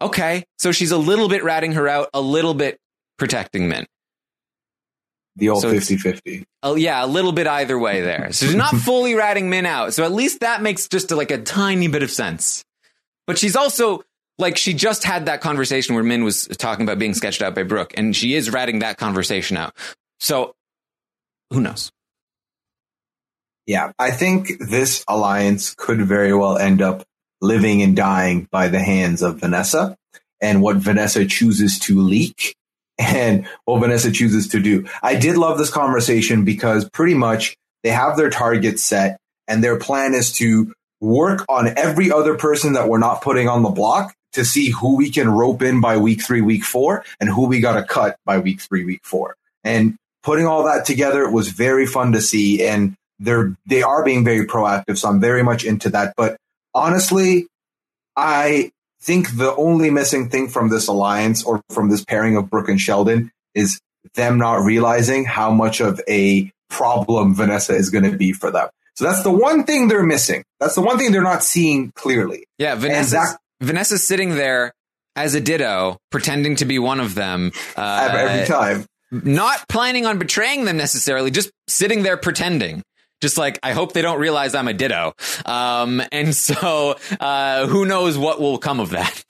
[0.00, 0.44] Okay.
[0.58, 2.78] So she's a little bit ratting her out, a little bit
[3.18, 3.86] protecting Min.
[5.36, 6.44] The old so 50 50.
[6.62, 8.32] Oh, yeah, a little bit either way there.
[8.32, 9.94] So she's not fully ratting Min out.
[9.94, 12.64] So at least that makes just a, like a tiny bit of sense.
[13.26, 14.02] But she's also
[14.38, 17.62] like she just had that conversation where Min was talking about being sketched out by
[17.62, 19.74] Brooke, and she is ratting that conversation out.
[20.20, 20.54] So
[21.50, 21.90] who knows?
[23.66, 27.04] Yeah, I think this alliance could very well end up
[27.40, 29.96] living and dying by the hands of Vanessa
[30.40, 32.54] and what Vanessa chooses to leak
[32.98, 34.86] and what Vanessa chooses to do.
[35.02, 39.18] I did love this conversation because pretty much they have their target set
[39.48, 40.72] and their plan is to
[41.04, 44.96] work on every other person that we're not putting on the block to see who
[44.96, 48.16] we can rope in by week three, week four, and who we got to cut
[48.24, 49.36] by week three, week four.
[49.62, 52.66] And putting all that together was very fun to see.
[52.66, 54.98] And they're, they are being very proactive.
[54.98, 56.14] So I'm very much into that.
[56.16, 56.36] But
[56.74, 57.46] honestly,
[58.16, 62.68] I think the only missing thing from this alliance or from this pairing of Brooke
[62.68, 63.78] and Sheldon is
[64.14, 68.68] them not realizing how much of a problem Vanessa is going to be for them.
[68.96, 70.44] So that's the one thing they're missing.
[70.60, 72.46] That's the one thing they're not seeing clearly.
[72.58, 73.38] Yeah, Vanessa.
[73.60, 74.72] Vanessa's sitting there
[75.16, 77.52] as a ditto, pretending to be one of them.
[77.76, 78.86] Uh, every time.
[79.10, 82.82] Not planning on betraying them necessarily, just sitting there pretending.
[83.20, 85.14] Just like, I hope they don't realize I'm a ditto.
[85.44, 89.24] Um, and so, uh, who knows what will come of that.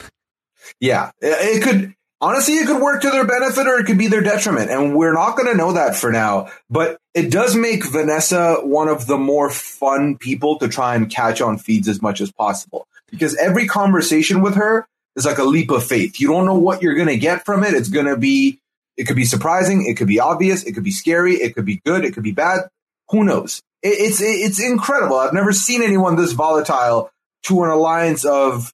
[0.81, 1.95] Yeah, it could,
[2.25, 4.70] honestly, it could work to their benefit or it could be their detriment.
[4.70, 6.49] And we're not going to know that for now.
[6.70, 11.43] But it does make Vanessa one of the more fun people to try and catch
[11.43, 15.70] on feeds as much as possible because every conversation with her is like a leap
[15.70, 16.18] of faith.
[16.18, 17.75] You don't know what you're going to get from it.
[17.75, 18.59] It's going to be,
[18.97, 19.87] it could be surprising.
[19.87, 20.64] It could be obvious.
[20.64, 21.35] It could be scary.
[21.35, 22.07] It could be good.
[22.07, 22.68] It could be bad.
[23.11, 23.61] Who knows?
[23.83, 25.16] It, it's, it's incredible.
[25.16, 27.11] I've never seen anyone this volatile
[27.45, 28.72] to an alliance of,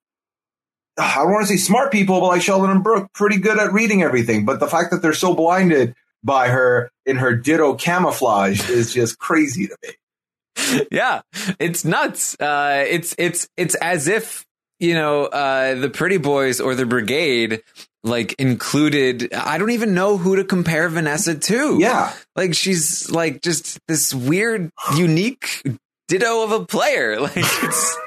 [0.98, 3.72] I don't want to say smart people, but like Sheldon and Brooke, pretty good at
[3.72, 4.44] reading everything.
[4.44, 9.18] But the fact that they're so blinded by her in her ditto camouflage is just
[9.18, 10.86] crazy to me.
[10.90, 11.22] Yeah,
[11.58, 12.38] it's nuts.
[12.38, 14.44] Uh, it's it's it's as if
[14.78, 17.62] you know uh, the Pretty Boys or the Brigade
[18.04, 19.32] like included.
[19.32, 21.78] I don't even know who to compare Vanessa to.
[21.80, 25.62] Yeah, like she's like just this weird, unique
[26.08, 27.20] ditto of a player.
[27.30, 27.98] Like it's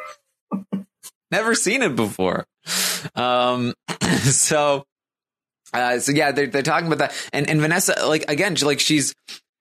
[1.31, 2.45] never seen it before.
[3.15, 3.73] Um,
[4.23, 4.85] so
[5.73, 9.13] uh, so yeah, they're they're talking about that, and and Vanessa, like again, like she's,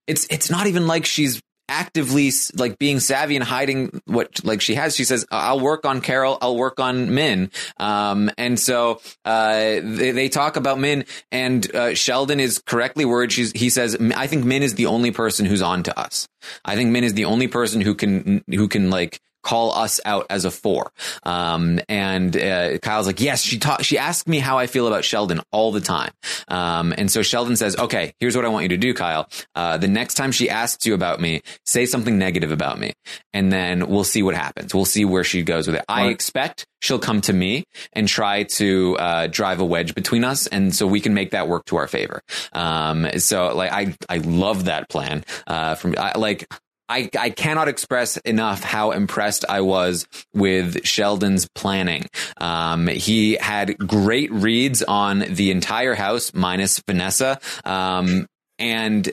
[0.07, 4.75] it's it's not even like she's actively like being savvy and hiding what like she
[4.75, 4.95] has.
[4.95, 6.37] She says, "I'll work on Carol.
[6.43, 11.95] I'll work on Min." Um, and so uh, they, they talk about Min, and uh,
[11.95, 13.33] Sheldon is correctly worded.
[13.33, 16.29] She's he says, "I think Min is the only person who's on to us.
[16.63, 20.27] I think Min is the only person who can who can like." Call us out
[20.31, 20.93] as a four.
[21.25, 25.05] Um, and uh, Kyle's like, yes, she taught, she asked me how I feel about
[25.05, 26.13] Sheldon all the time.
[26.49, 29.29] Um, and so Sheldon says, okay, here's what I want you to do, Kyle.
[29.55, 32.93] Uh, the next time she asks you about me, say something negative about me,
[33.33, 34.75] and then we'll see what happens.
[34.75, 35.85] We'll see where she goes with it.
[35.89, 40.47] I expect she'll come to me and try to uh, drive a wedge between us,
[40.47, 42.23] and so we can make that work to our favor.
[42.53, 45.25] Um, so like I I love that plan.
[45.47, 46.47] Uh, from I, like
[46.93, 52.07] I, I cannot express enough how impressed I was with Sheldon's planning.
[52.37, 57.41] Um, he had great reads on the entire house minus Vanessa.
[57.65, 58.27] Um,
[58.59, 59.11] and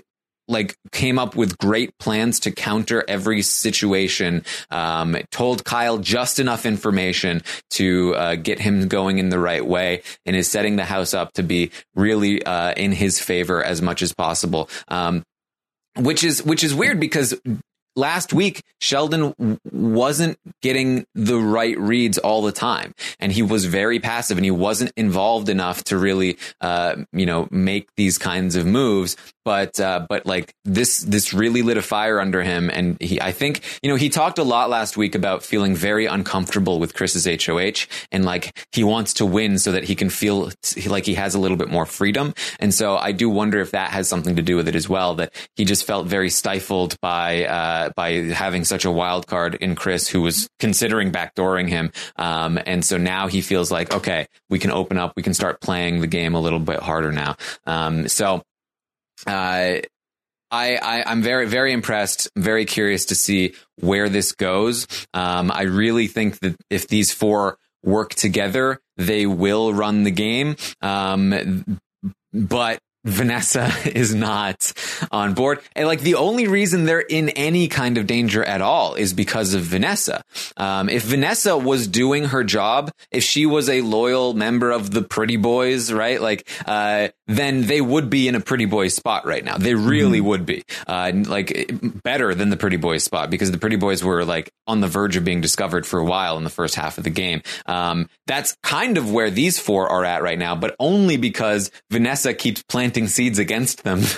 [0.49, 4.43] like came up with great plans to counter every situation.
[4.71, 10.01] Um, told Kyle just enough information to uh, get him going in the right way,
[10.25, 14.01] and is setting the house up to be really uh, in his favor as much
[14.01, 14.69] as possible.
[14.87, 15.23] Um,
[15.97, 17.39] which is which is weird because
[17.95, 23.99] last week Sheldon wasn't getting the right reads all the time, and he was very
[23.99, 28.65] passive, and he wasn't involved enough to really, uh, you know, make these kinds of
[28.65, 29.17] moves.
[29.49, 33.31] But uh, but like this this really lit a fire under him, and he I
[33.31, 37.25] think you know he talked a lot last week about feeling very uncomfortable with Chris's
[37.25, 40.51] HOH, and like he wants to win so that he can feel
[40.85, 42.35] like he has a little bit more freedom.
[42.59, 45.15] And so I do wonder if that has something to do with it as well.
[45.15, 47.45] That he just felt very stifled by.
[47.45, 51.91] Uh, by having such a wild card in Chris, who was considering backdooring him.
[52.17, 55.59] Um, and so now he feels like, okay, we can open up, we can start
[55.59, 57.35] playing the game a little bit harder now.
[57.65, 58.43] Um, so,
[59.27, 59.81] uh,
[60.51, 62.29] I, I am very very impressed.
[62.35, 64.87] Very curious to see where this goes.
[65.13, 70.55] Um, I really think that if these four work together, they will run the game.
[70.81, 71.79] Um,
[72.33, 74.73] but Vanessa is not
[75.11, 75.59] on board.
[75.75, 79.53] And like the only reason they're in any kind of danger at all is because
[79.53, 80.23] of Vanessa.
[80.57, 85.01] Um, if Vanessa was doing her job, if she was a loyal member of the
[85.01, 86.21] Pretty Boys, right?
[86.21, 89.57] Like, uh, then they would be in a Pretty boy spot right now.
[89.57, 90.27] They really mm-hmm.
[90.27, 91.71] would be, uh, like
[92.03, 95.15] better than the Pretty Boys spot because the Pretty Boys were like on the verge
[95.15, 97.43] of being discovered for a while in the first half of the game.
[97.67, 102.33] Um, that's kind of where these four are at right now, but only because Vanessa
[102.33, 104.01] keeps planting planting seeds against them.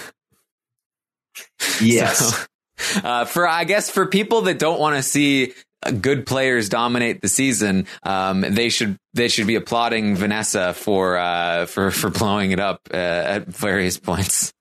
[1.80, 2.48] Yes.
[2.78, 5.54] So, uh, for I guess for people that don't want to see
[5.90, 11.66] good players dominate the season, um, they should they should be applauding Vanessa for uh,
[11.66, 14.54] for for blowing it up uh, at various points.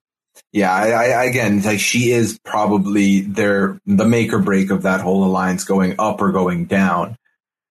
[0.53, 5.01] Yeah, I, I, again, like she is probably their the make or break of that
[5.01, 7.17] whole alliance going up or going down.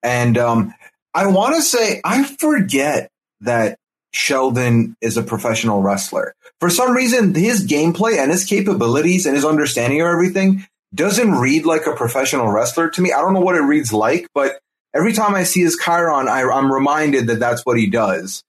[0.02, 0.74] And um,
[1.14, 3.10] I want to say I forget
[3.42, 3.78] that
[4.12, 6.36] Sheldon is a professional wrestler.
[6.60, 11.66] For some reason, his gameplay and his capabilities and his understanding of everything doesn't read
[11.66, 13.12] like a professional wrestler to me.
[13.12, 14.60] I don't know what it reads like, but
[14.94, 18.44] every time I see his Chiron, I, am reminded that that's what he does.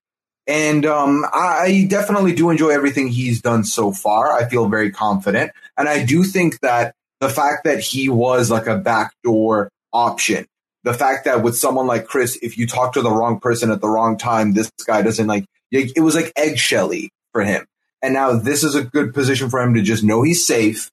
[0.47, 4.33] And um, I definitely do enjoy everything he's done so far.
[4.33, 5.53] I feel very confident.
[5.77, 10.47] And I do think that the fact that he was like a backdoor option
[10.83, 13.81] the fact that with someone like Chris, if you talk to the wrong person at
[13.81, 17.67] the wrong time, this guy doesn't like, it was like eggshelly for him.
[18.03, 20.91] And now this is a good position for him to just know he's safe,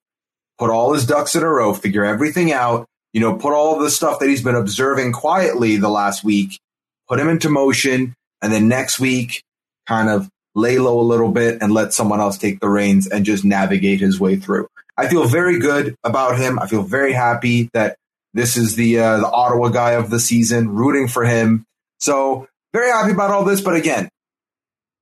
[0.57, 3.89] put all his ducks in a row, figure everything out, you know, put all the
[3.89, 6.59] stuff that he's been observing quietly the last week,
[7.07, 8.13] put him into motion.
[8.41, 9.41] And then next week,
[9.87, 13.25] kind of lay low a little bit and let someone else take the reins and
[13.25, 14.67] just navigate his way through.
[14.97, 16.59] I feel very good about him.
[16.59, 17.97] I feel very happy that
[18.33, 21.65] this is the uh, the Ottawa guy of the season, rooting for him.
[21.99, 23.61] So very happy about all this.
[23.61, 24.09] But again,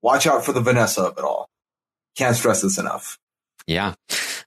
[0.01, 1.47] watch out for the Vanessa of it all.
[2.17, 3.17] Can't stress this enough.
[3.67, 3.95] Yeah.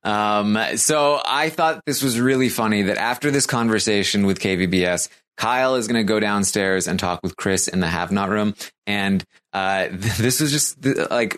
[0.04, 5.76] Um, so I thought this was really funny that after this conversation with KVBS, Kyle
[5.76, 8.54] is going to go downstairs and talk with Chris in the have not room.
[8.86, 11.36] And, uh, this was just like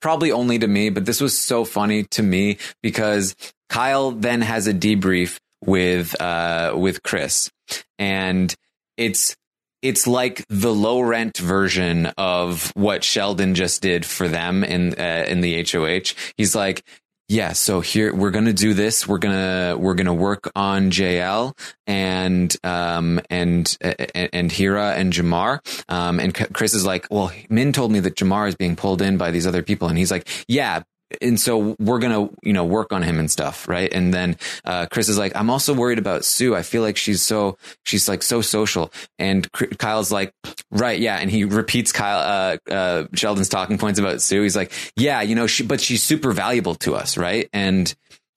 [0.00, 3.34] probably only to me, but this was so funny to me because
[3.68, 7.50] Kyle then has a debrief with, uh, with Chris
[7.98, 8.54] and
[8.96, 9.36] it's,
[9.82, 15.24] it's like the low rent version of what Sheldon just did for them in uh,
[15.26, 16.14] in the HOH.
[16.36, 16.84] He's like,
[17.32, 19.08] yeah, so here we're gonna do this.
[19.08, 25.60] We're gonna we're gonna work on JL and um and and, and Hira and Jamar.
[25.88, 29.16] Um and Chris is like, well, Min told me that Jamar is being pulled in
[29.16, 30.82] by these other people, and he's like, yeah,
[31.20, 33.92] and so we're gonna you know work on him and stuff right?
[33.92, 36.54] And then uh, chris is like i'm also worried about sue.
[36.54, 38.92] I feel like she's so she's like so social.
[39.18, 40.32] And kyle's like
[40.70, 41.18] right yeah.
[41.18, 44.42] And he repeats kyle uh, uh, sheldon's talking points about sue.
[44.42, 47.48] He's like yeah you know she but she's super valuable to us right?
[47.52, 47.92] And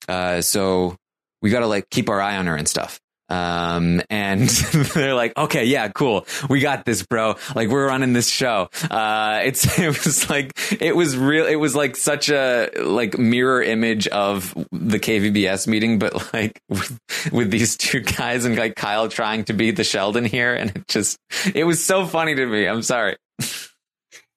[0.08, 0.96] uh, so
[1.42, 4.48] we gotta like keep our eye on her and stuff um, and
[4.94, 6.26] they're like, okay, yeah, cool.
[6.48, 7.36] We got this, bro.
[7.54, 8.68] Like we're running this show.
[8.90, 11.46] Uh, it's, it was like, it was real.
[11.46, 16.98] It was like such a like mirror image of the KVBS meeting, but like with,
[17.32, 20.54] with these two guys and like Kyle trying to be the Sheldon here.
[20.54, 21.18] And it just,
[21.54, 22.66] it was so funny to me.
[22.66, 23.16] I'm sorry.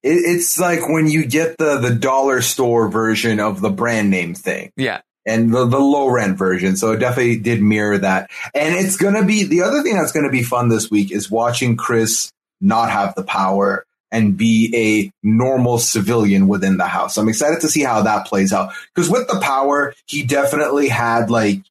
[0.02, 4.72] it's like when you get the the dollar store version of the brand name thing.
[4.78, 6.76] Yeah and the, the low rent version.
[6.76, 8.30] So it definitely did mirror that.
[8.54, 11.12] And it's going to be the other thing that's going to be fun this week
[11.12, 17.18] is watching Chris not have the power and be a normal civilian within the house.
[17.18, 21.30] I'm excited to see how that plays out because with the power, he definitely had
[21.30, 21.62] like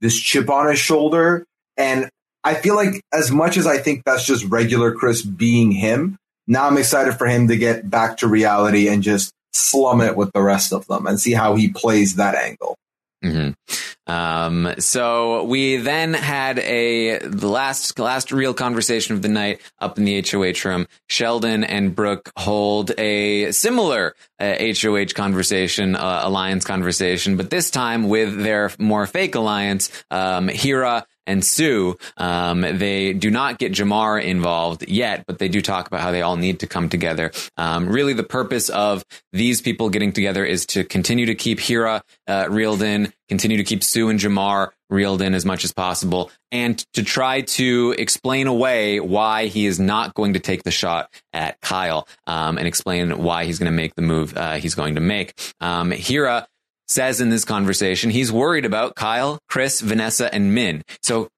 [0.00, 1.44] this chip on his shoulder.
[1.76, 2.08] And
[2.42, 6.66] I feel like as much as I think that's just regular Chris being him, now
[6.66, 10.42] I'm excited for him to get back to reality and just slum it with the
[10.42, 12.76] rest of them and see how he plays that angle.
[13.24, 14.12] Mm-hmm.
[14.12, 19.98] Um, so we then had a the last last real conversation of the night up
[19.98, 20.86] in the HOH room.
[21.08, 28.08] Sheldon and Brooke hold a similar uh, HOH conversation, uh, alliance conversation, but this time
[28.08, 29.90] with their more fake alliance.
[30.10, 31.96] Um, Hira and Sue.
[32.16, 36.22] Um, they do not get Jamar involved yet, but they do talk about how they
[36.22, 37.32] all need to come together.
[37.56, 42.02] Um, really, the purpose of these people getting together is to continue to keep Hira
[42.26, 46.30] uh, reeled in, continue to keep Sue and Jamar reeled in as much as possible,
[46.52, 51.12] and to try to explain away why he is not going to take the shot
[51.32, 54.94] at Kyle, um, and explain why he's going to make the move uh, he's going
[54.94, 55.34] to make.
[55.60, 56.46] Um, Hira
[56.88, 60.82] says in this conversation he's worried about Kyle, Chris, Vanessa, and Min.
[61.02, 61.28] So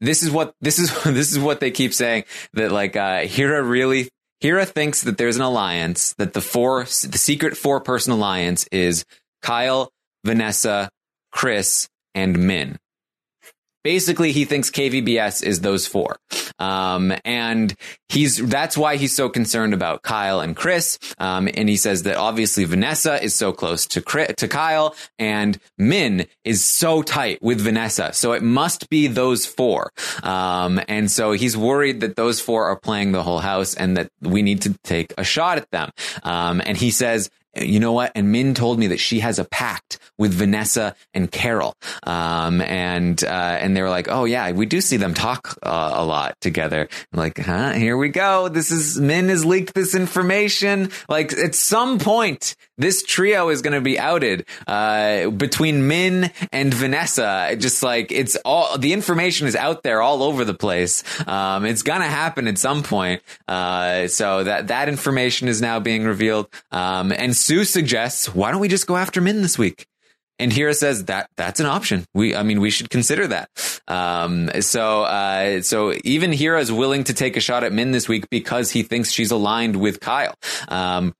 [0.00, 2.24] this is what this is this is what they keep saying
[2.54, 4.08] that like uh, Hira really
[4.40, 9.04] Hira thinks that there's an alliance that the four the secret four person alliance is
[9.42, 9.90] Kyle,
[10.24, 10.90] Vanessa,
[11.32, 12.78] Chris, and Min
[13.84, 16.16] basically he thinks KVBS is those four.
[16.58, 17.74] Um, and
[18.08, 20.98] he's, that's why he's so concerned about Kyle and Chris.
[21.18, 25.58] Um, and he says that obviously Vanessa is so close to Chris, to Kyle and
[25.78, 28.12] Min is so tight with Vanessa.
[28.12, 29.92] So it must be those four.
[30.22, 34.10] Um, and so he's worried that those four are playing the whole house and that
[34.20, 35.90] we need to take a shot at them.
[36.22, 38.12] Um, and he says you know what?
[38.14, 41.74] And Min told me that she has a pact with Vanessa and Carol.
[42.04, 45.92] Um, and, uh, and they were like, Oh yeah, we do see them talk uh,
[45.94, 46.88] a lot together.
[47.12, 48.48] I'm like, huh, here we go.
[48.48, 50.90] This is Min has leaked this information.
[51.08, 56.72] Like at some point, this trio is going to be outed, uh, between Min and
[56.72, 57.56] Vanessa.
[57.58, 61.02] Just like it's all, the information is out there all over the place.
[61.28, 63.22] Um, it's going to happen at some point.
[63.46, 66.48] Uh, so that, that information is now being revealed.
[66.70, 69.86] Um, and Sue suggests, why don't we just go after Min this week?
[70.40, 72.06] And Hira says that that's an option.
[72.12, 73.50] We, I mean, we should consider that.
[73.86, 78.08] Um, so, uh, so even Hira is willing to take a shot at Min this
[78.08, 80.34] week because he thinks she's aligned with Kyle.
[80.66, 81.14] Um,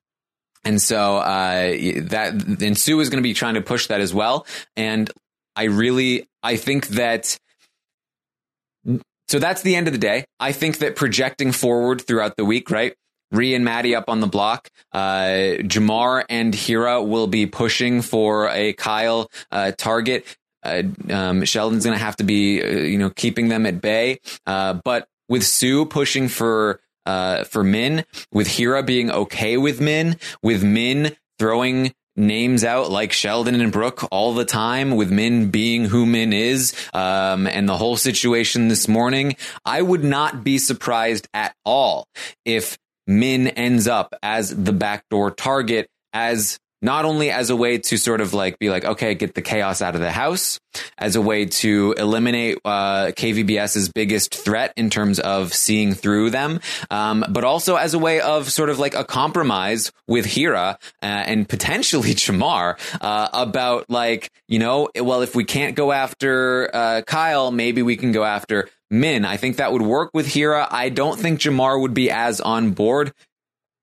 [0.65, 1.73] and so, uh,
[2.09, 4.47] that, and Sue is going to be trying to push that as well.
[4.77, 5.11] And
[5.57, 7.37] I really, I think that,
[9.29, 10.25] so that's the end of the day.
[10.41, 12.95] I think that projecting forward throughout the week, right?
[13.31, 14.69] Ree and Maddie up on the block.
[14.93, 20.25] Uh, Jamar and Hira will be pushing for a Kyle uh, target.
[20.63, 24.21] Uh, um, Sheldon's going to have to be, uh, you know, keeping them at bay.
[24.47, 30.19] Uh, but with Sue pushing for uh, for Min, with Hira being okay with Min,
[30.43, 35.85] with Min throwing names out like Sheldon and Brooke all the time with Min being
[35.85, 41.29] who Min is, um, and the whole situation this morning, I would not be surprised
[41.35, 42.07] at all
[42.45, 47.97] if Min ends up as the backdoor target as not only as a way to
[47.97, 50.61] sort of like be like, okay, get the chaos out of the house,
[50.99, 56.61] as a way to eliminate uh, KVBS's biggest threat in terms of seeing through them,
[56.91, 61.07] um, but also as a way of sort of like a compromise with Hira uh,
[61.07, 67.01] and potentially Jamar uh, about like, you know, well, if we can't go after uh,
[67.07, 69.25] Kyle, maybe we can go after Min.
[69.25, 70.69] I think that would work with Hira.
[70.71, 73.15] I don't think Jamar would be as on board,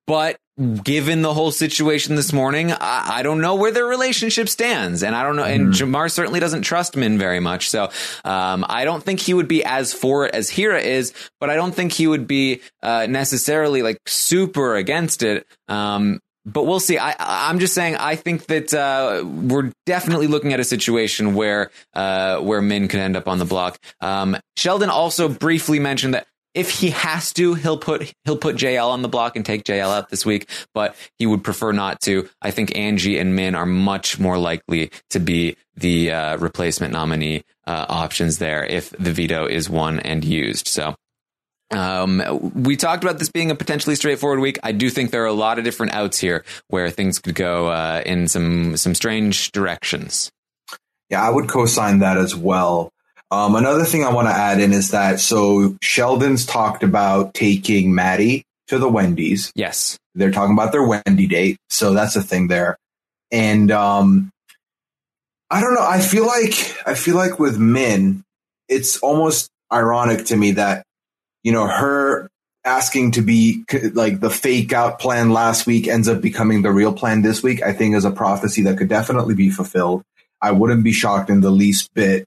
[0.06, 5.02] but given the whole situation this morning, I, I, don't know where their relationship stands.
[5.02, 5.44] And I don't know.
[5.44, 5.66] Mm-hmm.
[5.66, 7.70] And Jamar certainly doesn't trust Min very much.
[7.70, 7.90] So,
[8.26, 11.56] um, I don't think he would be as for it as Hira is, but I
[11.56, 15.48] don't think he would be, uh, necessarily like super against it.
[15.68, 16.98] Um, but we'll see.
[16.98, 17.98] I, I'm just saying.
[17.98, 23.00] I think that uh, we're definitely looking at a situation where uh, where Min could
[23.00, 23.78] end up on the block.
[24.00, 28.90] Um, Sheldon also briefly mentioned that if he has to, he'll put he'll put JL
[28.90, 32.30] on the block and take JL out this week, but he would prefer not to.
[32.42, 37.44] I think Angie and Min are much more likely to be the uh, replacement nominee
[37.66, 40.68] uh, options there if the veto is won and used.
[40.68, 40.96] So.
[41.74, 44.60] Um, we talked about this being a potentially straightforward week.
[44.62, 47.68] I do think there are a lot of different outs here where things could go
[47.68, 50.34] uh, in some some strange directions.
[51.10, 52.92] Yeah, I would co-sign that as well.
[53.32, 57.96] Um, another thing I want to add in is that so Sheldon's talked about taking
[57.96, 59.54] Maddie to the Wendy's.
[59.56, 59.98] Yes.
[60.16, 61.58] They're talking about their Wendy date.
[61.70, 62.78] So that's a thing there.
[63.32, 64.32] And um,
[65.50, 65.86] I don't know.
[65.88, 68.24] I feel like I feel like with Min,
[68.68, 70.84] it's almost ironic to me that
[71.44, 72.28] you know her
[72.66, 73.64] asking to be
[73.94, 77.64] like the fake out plan last week ends up becoming the real plan this week.
[77.64, 80.04] I think is a prophecy that could definitely be fulfilled.
[80.42, 82.26] I wouldn't be shocked in the least bit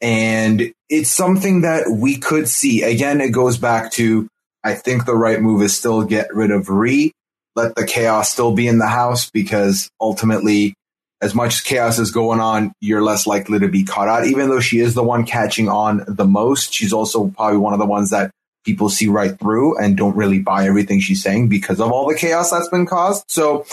[0.00, 2.82] and it's something that we could see.
[2.82, 4.28] Again, it goes back to
[4.62, 7.12] I think the right move is still get rid of Ree,
[7.54, 10.74] let the chaos still be in the house because ultimately,
[11.20, 14.26] as much as chaos is going on, you're less likely to be caught out.
[14.26, 17.78] Even though she is the one catching on the most, she's also probably one of
[17.78, 18.30] the ones that
[18.64, 22.16] people see right through and don't really buy everything she's saying because of all the
[22.16, 23.24] chaos that's been caused.
[23.28, 23.66] So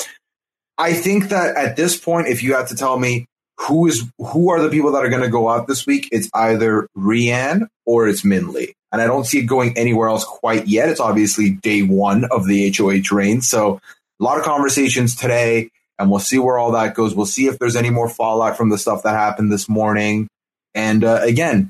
[0.77, 3.25] I think that at this point, if you had to tell me
[3.67, 6.09] who is who are the people that are going to go out this week?
[6.11, 8.73] It's either Rianne or it's Minh-Ly.
[8.91, 10.89] And I don't see it going anywhere else quite yet.
[10.89, 13.41] It's obviously day one of the HOH reign.
[13.41, 13.79] So
[14.19, 17.15] a lot of conversations today, and we'll see where all that goes.
[17.15, 20.27] We'll see if there's any more fallout from the stuff that happened this morning.
[20.73, 21.69] And uh, again,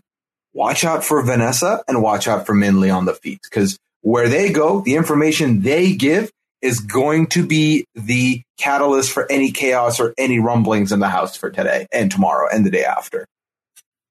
[0.54, 4.52] watch out for Vanessa and watch out for Minh-Ly on the feet because where they
[4.52, 6.32] go, the information they give
[6.62, 11.36] is going to be the catalyst for any chaos or any rumblings in the house
[11.36, 13.26] for today and tomorrow and the day after.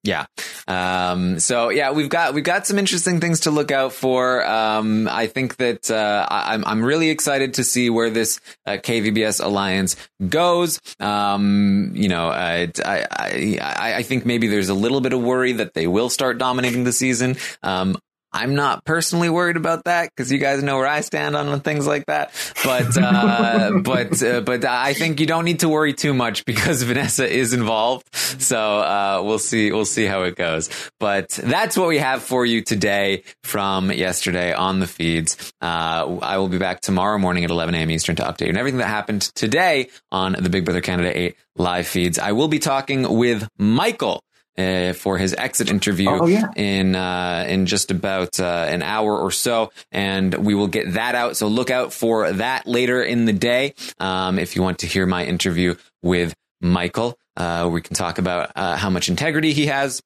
[0.02, 0.24] Yeah.
[0.66, 4.44] Um, so yeah, we've got we've got some interesting things to look out for.
[4.46, 8.72] Um, I think that uh, I, am I'm really excited to see where this uh,
[8.72, 9.96] KVBS alliance
[10.26, 10.80] goes.
[11.00, 15.74] Um, you know, I, I I think maybe there's a little bit of worry that
[15.74, 17.36] they will start dominating the season.
[17.62, 17.98] Um,
[18.32, 21.86] I'm not personally worried about that because you guys know where I stand on things
[21.86, 22.32] like that.
[22.64, 26.82] But uh, but uh, but I think you don't need to worry too much because
[26.90, 28.14] Vanessa is involved.
[28.14, 30.70] So uh, we'll see we'll see how it goes.
[31.00, 35.52] But that's what we have for you today from yesterday on the feeds.
[35.60, 37.90] Uh, I will be back tomorrow morning at 11 a.m.
[37.90, 41.36] Eastern to update you on everything that happened today on the Big Brother Canada 8
[41.56, 42.18] live feeds.
[42.18, 44.22] I will be talking with Michael
[44.58, 46.48] uh, for his exit interview oh, yeah.
[46.56, 51.14] in uh, in just about uh, an hour or so, and we will get that
[51.14, 51.36] out.
[51.36, 53.74] So look out for that later in the day.
[53.98, 58.52] Um, if you want to hear my interview with Michael, uh, we can talk about
[58.56, 60.02] uh, how much integrity he has.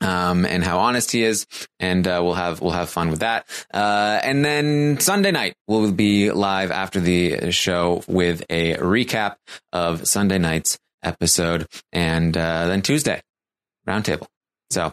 [0.00, 1.46] Um, and how honest he is,
[1.78, 3.46] and uh, we'll have we'll have fun with that.
[3.72, 9.36] and then Sunday night we'll be live after the show with a recap
[9.72, 13.22] of Sunday night's episode, and then Tuesday
[13.86, 14.26] roundtable.
[14.70, 14.92] So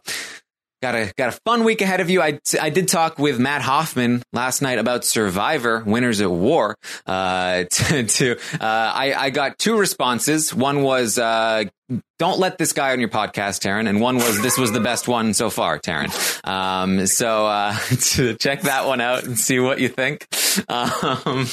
[0.82, 2.22] got a got a fun week ahead of you.
[2.22, 6.76] I I did talk with Matt Hoffman last night about Survivor Winners at War.
[7.06, 10.54] Uh, to, to uh, I I got two responses.
[10.54, 11.66] One was uh,
[12.20, 15.08] don't let this guy on your podcast, Taran, and one was this was the best
[15.08, 16.48] one so far, Taran.
[16.48, 17.78] Um, so uh,
[18.14, 20.28] to check that one out and see what you think.
[20.68, 21.48] Um,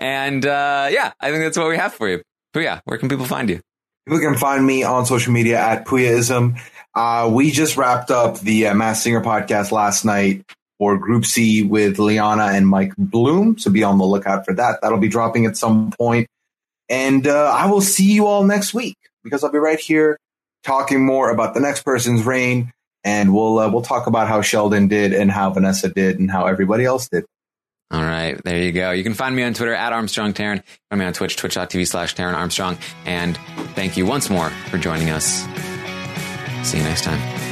[0.00, 2.22] and uh, yeah, I think that's what we have for you.
[2.52, 3.60] But yeah, where can people find you?
[4.06, 6.60] People can find me on social media at Puyaism.
[6.94, 10.44] Uh, we just wrapped up the uh, Masked Singer podcast last night
[10.78, 13.56] for Group C with Liana and Mike Bloom.
[13.58, 14.80] So be on the lookout for that.
[14.82, 16.28] That'll be dropping at some point.
[16.88, 20.18] And uh, I will see you all next week because I'll be right here
[20.64, 22.72] talking more about the next person's reign.
[23.04, 26.46] And we'll uh, we'll talk about how Sheldon did and how Vanessa did and how
[26.46, 27.24] everybody else did.
[27.90, 28.90] All right, there you go.
[28.90, 30.62] You can find me on Twitter at Armstrong Taran.
[30.90, 32.78] Find me on Twitch, twitch.tv slash Taran Armstrong.
[33.04, 33.36] And
[33.74, 35.42] thank you once more for joining us.
[36.68, 37.43] See you next time.